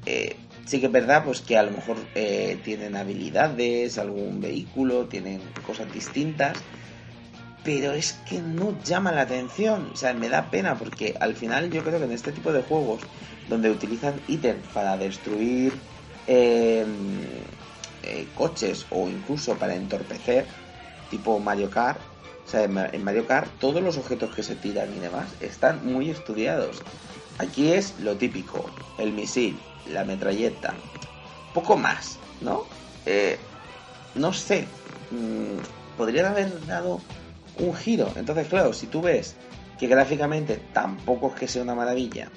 Eh, 0.04 0.36
sí 0.66 0.80
que 0.80 0.86
es 0.86 0.92
verdad 0.92 1.24
pues 1.24 1.40
que 1.40 1.56
a 1.56 1.62
lo 1.62 1.70
mejor 1.70 1.96
eh, 2.14 2.58
tienen 2.64 2.96
habilidades, 2.96 3.98
algún 3.98 4.40
vehículo, 4.40 5.06
tienen 5.06 5.40
cosas 5.64 5.90
distintas, 5.92 6.58
pero 7.64 7.92
es 7.92 8.14
que 8.28 8.40
no 8.40 8.76
llama 8.84 9.12
la 9.12 9.22
atención, 9.22 9.90
o 9.92 9.96
sea, 9.96 10.12
me 10.12 10.28
da 10.28 10.50
pena 10.50 10.76
porque 10.76 11.14
al 11.20 11.34
final 11.34 11.70
yo 11.70 11.82
creo 11.82 11.98
que 11.98 12.04
en 12.04 12.12
este 12.12 12.32
tipo 12.32 12.52
de 12.52 12.62
juegos 12.62 13.00
donde 13.48 13.70
utilizan 13.70 14.20
ítems 14.28 14.66
para 14.74 14.96
destruir 14.96 15.72
em, 16.26 16.86
eh, 18.02 18.26
coches 18.34 18.86
o 18.90 19.08
incluso 19.08 19.54
para 19.54 19.74
entorpecer, 19.74 20.46
tipo 21.10 21.38
Mario 21.38 21.70
Kart, 21.70 22.00
O 22.44 22.48
sea, 22.48 22.62
en 22.64 23.04
Mario 23.04 23.26
Kart 23.26 23.48
todos 23.58 23.82
los 23.82 23.96
objetos 23.98 24.34
que 24.34 24.42
se 24.42 24.54
tiran 24.54 24.94
y 24.96 25.00
demás 25.00 25.28
están 25.40 25.84
muy 25.84 26.10
estudiados. 26.10 26.82
Aquí 27.38 27.72
es 27.72 27.98
lo 28.00 28.16
típico, 28.16 28.64
el 28.98 29.12
misil, 29.12 29.58
la 29.92 30.04
metralleta, 30.04 30.74
poco 31.54 31.76
más, 31.76 32.18
¿no? 32.40 32.64
Eh, 33.04 33.38
no 34.14 34.32
sé, 34.32 34.66
mm, 35.10 35.96
podrían 35.96 36.26
haber 36.26 36.66
dado 36.66 37.00
un 37.58 37.74
giro. 37.74 38.12
Entonces, 38.16 38.48
claro, 38.48 38.72
si 38.72 38.86
tú 38.86 39.00
ves 39.02 39.36
que 39.78 39.86
gráficamente 39.86 40.60
tampoco 40.72 41.28
es 41.28 41.34
que 41.40 41.48
sea 41.48 41.62
una 41.62 41.74
maravilla, 41.74 42.28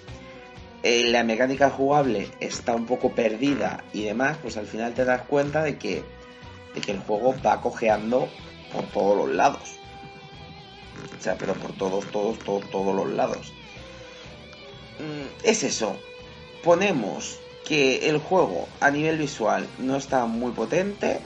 eh, 0.83 1.03
la 1.09 1.23
mecánica 1.23 1.69
jugable 1.69 2.31
está 2.39 2.73
un 2.73 2.85
poco 2.85 3.11
perdida 3.11 3.83
y 3.93 4.03
demás, 4.03 4.37
pues 4.41 4.55
al 4.57 4.65
final 4.65 4.93
te 4.93 5.03
das 5.03 5.23
cuenta 5.23 5.63
de 5.63 5.77
que, 5.77 6.03
de 6.73 6.81
que 6.81 6.91
el 6.91 6.99
juego 6.99 7.35
va 7.45 7.59
cojeando 7.61 8.29
por 8.71 8.85
todos 8.85 9.17
los 9.17 9.35
lados. 9.35 9.79
O 11.17 11.21
sea, 11.21 11.35
pero 11.37 11.53
por 11.53 11.73
todos, 11.73 12.05
todos, 12.11 12.39
todos, 12.39 12.69
todos 12.69 12.95
los 12.95 13.09
lados. 13.09 13.51
Mm, 14.99 15.45
es 15.45 15.63
eso. 15.63 15.97
Ponemos 16.63 17.39
que 17.67 18.09
el 18.09 18.17
juego 18.17 18.67
a 18.79 18.91
nivel 18.91 19.17
visual 19.17 19.67
no 19.77 19.95
está 19.95 20.25
muy 20.25 20.51
potente, 20.51 21.19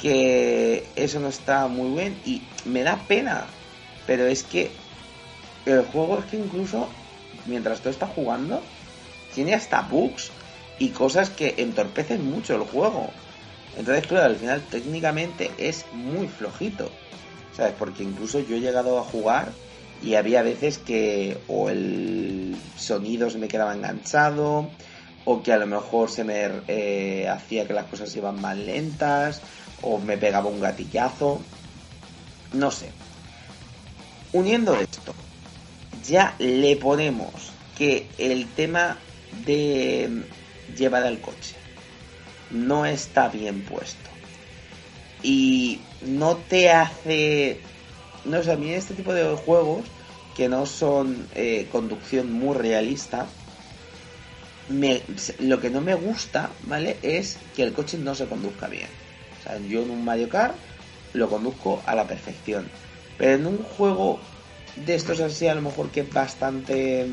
que 0.00 0.86
eso 0.96 1.20
no 1.20 1.28
está 1.28 1.68
muy 1.68 1.90
bien 1.96 2.20
y 2.24 2.42
me 2.64 2.82
da 2.82 2.96
pena, 3.06 3.46
pero 4.06 4.26
es 4.26 4.42
que 4.42 4.70
el 5.66 5.84
juego 5.84 6.18
es 6.18 6.24
que 6.26 6.36
incluso 6.36 6.88
mientras 7.46 7.80
tú 7.80 7.88
estás 7.88 8.10
jugando 8.10 8.60
tiene 9.34 9.54
hasta 9.54 9.82
bugs 9.82 10.30
y 10.78 10.88
cosas 10.88 11.30
que 11.30 11.54
entorpecen 11.58 12.28
mucho 12.28 12.56
el 12.56 12.62
juego. 12.62 13.10
Entonces, 13.76 14.06
claro, 14.06 14.26
al 14.26 14.36
final 14.36 14.62
técnicamente 14.70 15.50
es 15.58 15.84
muy 15.92 16.26
flojito. 16.26 16.90
¿Sabes? 17.56 17.74
Porque 17.78 18.02
incluso 18.02 18.40
yo 18.40 18.56
he 18.56 18.60
llegado 18.60 18.98
a 18.98 19.04
jugar 19.04 19.52
y 20.02 20.14
había 20.14 20.42
veces 20.42 20.78
que 20.78 21.38
o 21.48 21.68
el 21.68 22.56
sonido 22.76 23.30
se 23.30 23.38
me 23.38 23.48
quedaba 23.48 23.74
enganchado 23.74 24.70
o 25.24 25.42
que 25.42 25.52
a 25.52 25.58
lo 25.58 25.66
mejor 25.66 26.10
se 26.10 26.24
me 26.24 26.48
eh, 26.68 27.28
hacía 27.28 27.66
que 27.66 27.74
las 27.74 27.86
cosas 27.86 28.14
iban 28.16 28.40
más 28.40 28.56
lentas 28.56 29.42
o 29.82 29.98
me 29.98 30.16
pegaba 30.16 30.48
un 30.48 30.60
gatillazo. 30.60 31.40
No 32.52 32.70
sé. 32.70 32.90
Uniendo 34.32 34.74
esto, 34.74 35.14
ya 36.06 36.34
le 36.38 36.76
ponemos 36.76 37.52
que 37.76 38.08
el 38.18 38.46
tema 38.48 38.96
de 39.44 40.24
llevar 40.76 41.04
al 41.04 41.20
coche 41.20 41.56
no 42.50 42.86
está 42.86 43.28
bien 43.28 43.62
puesto 43.62 44.10
y 45.22 45.80
no 46.02 46.36
te 46.36 46.70
hace 46.70 47.60
no 48.24 48.42
sé 48.42 48.52
a 48.52 48.56
mí 48.56 48.72
este 48.72 48.94
tipo 48.94 49.12
de 49.12 49.24
juegos 49.36 49.84
que 50.36 50.48
no 50.48 50.66
son 50.66 51.28
eh, 51.34 51.68
conducción 51.70 52.32
muy 52.32 52.56
realista 52.56 53.26
me, 54.68 55.02
lo 55.40 55.60
que 55.60 55.70
no 55.70 55.80
me 55.80 55.94
gusta 55.94 56.50
vale 56.64 56.96
es 57.02 57.38
que 57.56 57.62
el 57.62 57.72
coche 57.72 57.98
no 57.98 58.14
se 58.14 58.26
conduzca 58.26 58.68
bien 58.68 58.88
o 59.38 59.42
sea 59.42 59.58
yo 59.58 59.82
en 59.82 59.90
un 59.90 60.04
Mario 60.04 60.28
Kart 60.28 60.54
lo 61.12 61.28
conduzco 61.28 61.82
a 61.86 61.94
la 61.94 62.06
perfección 62.06 62.68
pero 63.18 63.34
en 63.34 63.46
un 63.46 63.58
juego 63.58 64.20
de 64.76 64.94
estos 64.94 65.20
así 65.20 65.46
a 65.48 65.54
lo 65.54 65.62
mejor 65.62 65.90
que 65.90 66.00
es 66.00 66.12
bastante 66.12 67.06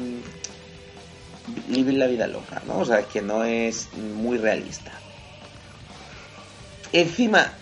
vivir 1.67 1.95
la 1.95 2.07
vida 2.07 2.27
loca, 2.27 2.61
¿no? 2.65 2.79
O 2.79 2.85
sea, 2.85 3.03
que 3.03 3.21
no 3.21 3.43
es 3.43 3.89
muy 3.93 4.37
realista. 4.37 4.91
Encima, 6.91 7.53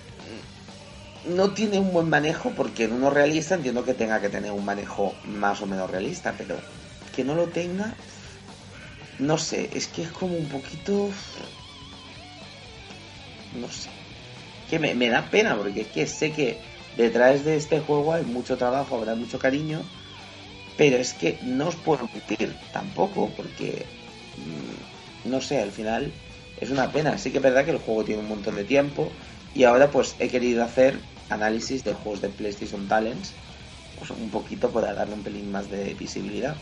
no 1.27 1.51
tiene 1.51 1.79
un 1.79 1.91
buen 1.91 2.09
manejo, 2.09 2.51
porque 2.51 2.85
en 2.85 2.93
uno 2.93 3.09
realista 3.09 3.55
entiendo 3.55 3.83
que 3.83 3.93
tenga 3.93 4.21
que 4.21 4.29
tener 4.29 4.51
un 4.51 4.65
manejo 4.65 5.13
más 5.25 5.61
o 5.61 5.65
menos 5.65 5.89
realista, 5.89 6.33
pero 6.37 6.57
que 7.15 7.23
no 7.23 7.35
lo 7.35 7.47
tenga, 7.47 7.93
no 9.19 9.37
sé, 9.37 9.69
es 9.73 9.87
que 9.87 10.03
es 10.03 10.09
como 10.09 10.35
un 10.35 10.47
poquito... 10.47 11.09
No 13.59 13.69
sé. 13.69 13.89
Que 14.69 14.79
me, 14.79 14.93
me 14.95 15.09
da 15.09 15.29
pena, 15.29 15.55
porque 15.55 15.81
es 15.81 15.87
que 15.87 16.07
sé 16.07 16.31
que 16.31 16.57
detrás 16.97 17.45
de 17.45 17.55
este 17.55 17.79
juego 17.79 18.13
hay 18.13 18.23
mucho 18.23 18.57
trabajo, 18.57 18.95
habrá 18.95 19.15
mucho 19.15 19.39
cariño, 19.39 19.81
pero 20.77 20.97
es 20.97 21.13
que 21.13 21.37
no 21.43 21.69
os 21.69 21.75
puedo 21.75 22.09
mentir 22.13 22.55
tampoco, 22.73 23.31
porque 23.35 23.85
mm, 24.37 25.29
no 25.29 25.41
sé, 25.41 25.61
al 25.61 25.71
final 25.71 26.11
es 26.59 26.69
una 26.69 26.91
pena. 26.91 27.17
Sí 27.17 27.31
que 27.31 27.37
es 27.37 27.43
verdad 27.43 27.65
que 27.65 27.71
el 27.71 27.79
juego 27.79 28.03
tiene 28.03 28.21
un 28.21 28.27
montón 28.27 28.55
de 28.55 28.63
tiempo 28.63 29.11
y 29.53 29.63
ahora 29.63 29.89
pues 29.89 30.15
he 30.19 30.27
querido 30.27 30.63
hacer 30.63 30.99
análisis 31.29 31.83
de 31.83 31.93
juegos 31.93 32.21
de 32.21 32.29
PlayStation 32.29 32.87
Talents, 32.87 33.33
pues 33.97 34.11
un 34.11 34.29
poquito 34.29 34.71
para 34.71 34.93
darle 34.93 35.15
un 35.15 35.23
pelín 35.23 35.51
más 35.51 35.69
de 35.69 35.93
visibilidad. 35.93 36.55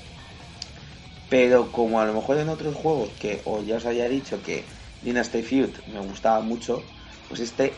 Pero 1.30 1.72
como 1.72 2.00
a 2.00 2.06
lo 2.06 2.14
mejor 2.14 2.38
en 2.38 2.50
otros 2.50 2.76
juegos 2.76 3.10
que 3.20 3.42
o 3.46 3.62
ya 3.64 3.78
os 3.78 3.86
había 3.86 4.08
dicho 4.08 4.42
que 4.42 4.66
Dynasty 5.02 5.42
Feud 5.42 5.70
me 5.88 6.00
gustaba 6.00 6.42
mucho, 6.42 6.84
pues 7.28 7.40
este 7.40 7.74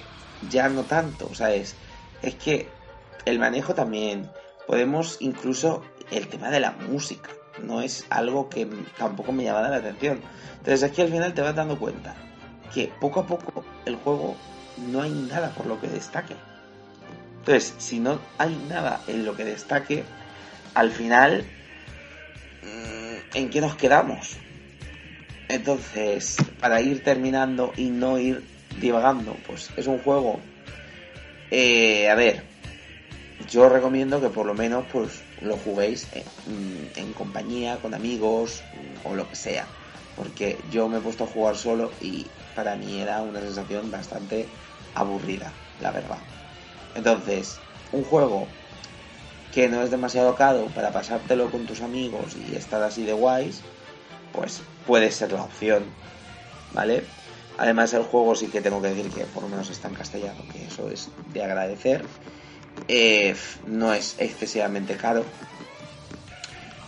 ya 0.50 0.70
no 0.70 0.84
tanto, 0.84 1.28
o 1.32 1.34
sea, 1.34 1.54
es, 1.54 1.76
es 2.22 2.36
que 2.36 2.68
el 3.26 3.40
manejo 3.40 3.74
también, 3.74 4.30
podemos 4.68 5.18
incluso 5.20 5.84
el 6.12 6.28
tema 6.28 6.50
de 6.50 6.60
la 6.60 6.72
música. 6.72 7.30
No 7.64 7.82
es 7.82 8.06
algo 8.10 8.50
que 8.50 8.68
tampoco 8.98 9.32
me 9.32 9.44
llamaba 9.44 9.70
la 9.70 9.78
atención. 9.78 10.22
Entonces 10.58 10.84
aquí 10.84 11.02
al 11.02 11.10
final 11.10 11.34
te 11.34 11.42
vas 11.42 11.56
dando 11.56 11.80
cuenta 11.80 12.16
que 12.74 12.92
poco 13.00 13.22
a 13.22 13.28
poco 13.28 13.64
el 13.86 13.96
juego 13.96 14.36
no 14.78 15.02
hay 15.02 15.12
nada 15.12 15.52
por 15.52 15.66
lo 15.66 15.80
que 15.80 15.88
destaque. 15.88 16.36
Entonces, 17.48 17.76
si 17.78 18.00
no 18.00 18.20
hay 18.40 18.56
nada 18.68 19.04
en 19.06 19.24
lo 19.24 19.36
que 19.38 19.46
destaque, 19.46 20.04
al 20.74 20.90
final, 20.90 21.46
mm, 22.64 23.38
¿en 23.38 23.50
qué 23.52 23.62
nos 23.62 23.76
quedamos? 23.76 24.38
Entonces, 25.48 26.38
para 26.60 26.82
ir 26.82 27.04
terminando 27.04 27.72
y 27.78 27.92
no 27.92 28.18
ir 28.18 28.44
divagando, 28.82 29.38
pues 29.46 29.70
es 29.78 29.86
un 29.86 30.00
juego, 30.00 30.40
eh, 31.52 32.10
a 32.10 32.16
ver, 32.16 32.42
yo 33.48 33.70
recomiendo 33.70 34.20
que 34.20 34.30
por 34.30 34.48
lo 34.48 34.56
menos 34.56 34.86
pues 34.92 35.22
lo 35.40 35.56
juguéis 35.56 36.08
en, 36.96 37.14
compañía, 37.14 37.78
con 37.78 37.94
amigos 37.94 38.64
o 39.04 39.14
lo 39.14 39.30
que 39.30 39.36
sea. 39.36 39.68
Porque 40.16 40.58
yo 40.72 40.90
me 40.90 40.98
he 40.98 41.02
puesto 41.02 41.26
a 41.26 41.28
jugar 41.28 41.56
solo 41.56 41.92
y 42.02 42.26
para 42.56 42.76
mí 42.76 43.02
era 43.02 43.22
una 43.22 43.40
sensación 43.40 43.92
bastante 43.92 44.48
aburrida, 44.96 45.54
la 45.80 45.92
verdad. 45.92 46.18
Entonces, 46.96 47.60
un 47.92 48.04
juego 48.04 48.48
que 49.52 49.70
no 49.70 49.82
es 49.84 49.92
demasiado 49.92 50.36
caro 50.36 50.66
para 50.74 50.92
pasártelo 50.92 51.52
con 51.52 51.66
tus 51.66 51.82
amigos 51.82 52.36
y 52.36 52.56
estar 52.56 52.82
así 52.84 53.06
de 53.06 53.14
guays, 53.14 53.62
pues 54.34 54.62
puede 54.86 55.12
ser 55.12 55.32
la 55.32 55.44
opción, 55.44 55.84
¿vale? 56.74 57.04
Además 57.58 57.94
el 57.94 58.04
juego 58.04 58.36
sí 58.36 58.48
que 58.48 58.62
tengo 58.62 58.82
que 58.82 58.90
decir 58.90 59.10
que 59.12 59.24
por 59.26 59.44
lo 59.44 59.50
menos 59.50 59.70
está 59.70 59.88
en 59.88 59.94
castellano, 59.94 60.44
que 60.52 60.66
eso 60.66 60.90
es 60.90 61.10
de 61.34 61.44
agradecer. 61.44 62.06
Eh, 62.88 63.36
no 63.66 63.94
es 63.94 64.16
excesivamente 64.20 64.98
caro. 64.98 65.26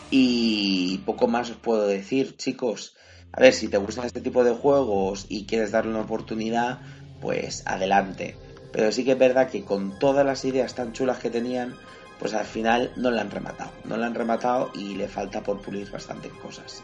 Y 0.09 0.99
poco 0.99 1.27
más 1.27 1.49
os 1.49 1.57
puedo 1.57 1.87
decir, 1.87 2.35
chicos. 2.37 2.95
A 3.31 3.41
ver, 3.41 3.53
si 3.53 3.67
te 3.67 3.77
gustan 3.77 4.05
este 4.05 4.21
tipo 4.21 4.43
de 4.43 4.53
juegos 4.53 5.25
y 5.29 5.45
quieres 5.45 5.71
darle 5.71 5.91
una 5.91 6.01
oportunidad, 6.01 6.81
pues 7.19 7.63
adelante. 7.65 8.46
Pero 8.71 8.91
sí 8.91 9.03
que 9.05 9.13
es 9.13 9.19
verdad 9.19 9.49
que 9.49 9.63
con 9.63 9.97
todas 9.97 10.25
las 10.25 10.43
ideas 10.45 10.75
tan 10.75 10.93
chulas 10.93 11.19
que 11.19 11.29
tenían, 11.29 11.75
pues 12.19 12.33
al 12.33 12.45
final 12.45 12.91
no 12.95 13.11
la 13.11 13.21
han 13.21 13.31
rematado. 13.31 13.71
No 13.85 13.97
la 13.97 14.07
han 14.07 14.15
rematado 14.15 14.71
y 14.73 14.95
le 14.95 15.07
falta 15.07 15.41
por 15.41 15.61
pulir 15.61 15.89
bastantes 15.91 16.31
cosas. 16.33 16.83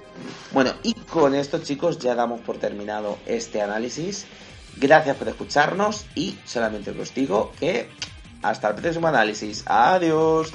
Bueno, 0.52 0.72
y 0.84 0.94
con 0.94 1.36
esto 1.36 1.60
chicos 1.60 2.00
ya 2.00 2.16
damos 2.16 2.42
por 2.42 2.58
terminado 2.58 3.18
este 3.26 3.62
análisis. 3.62 4.26
Gracias 4.78 5.16
por 5.18 5.28
escucharnos 5.28 6.06
y 6.16 6.38
solamente 6.46 6.92
os 6.92 7.14
digo 7.14 7.52
que 7.60 7.90
hasta 8.42 8.70
el 8.70 8.76
próximo 8.76 9.08
análisis. 9.08 9.64
Adiós. 9.68 10.52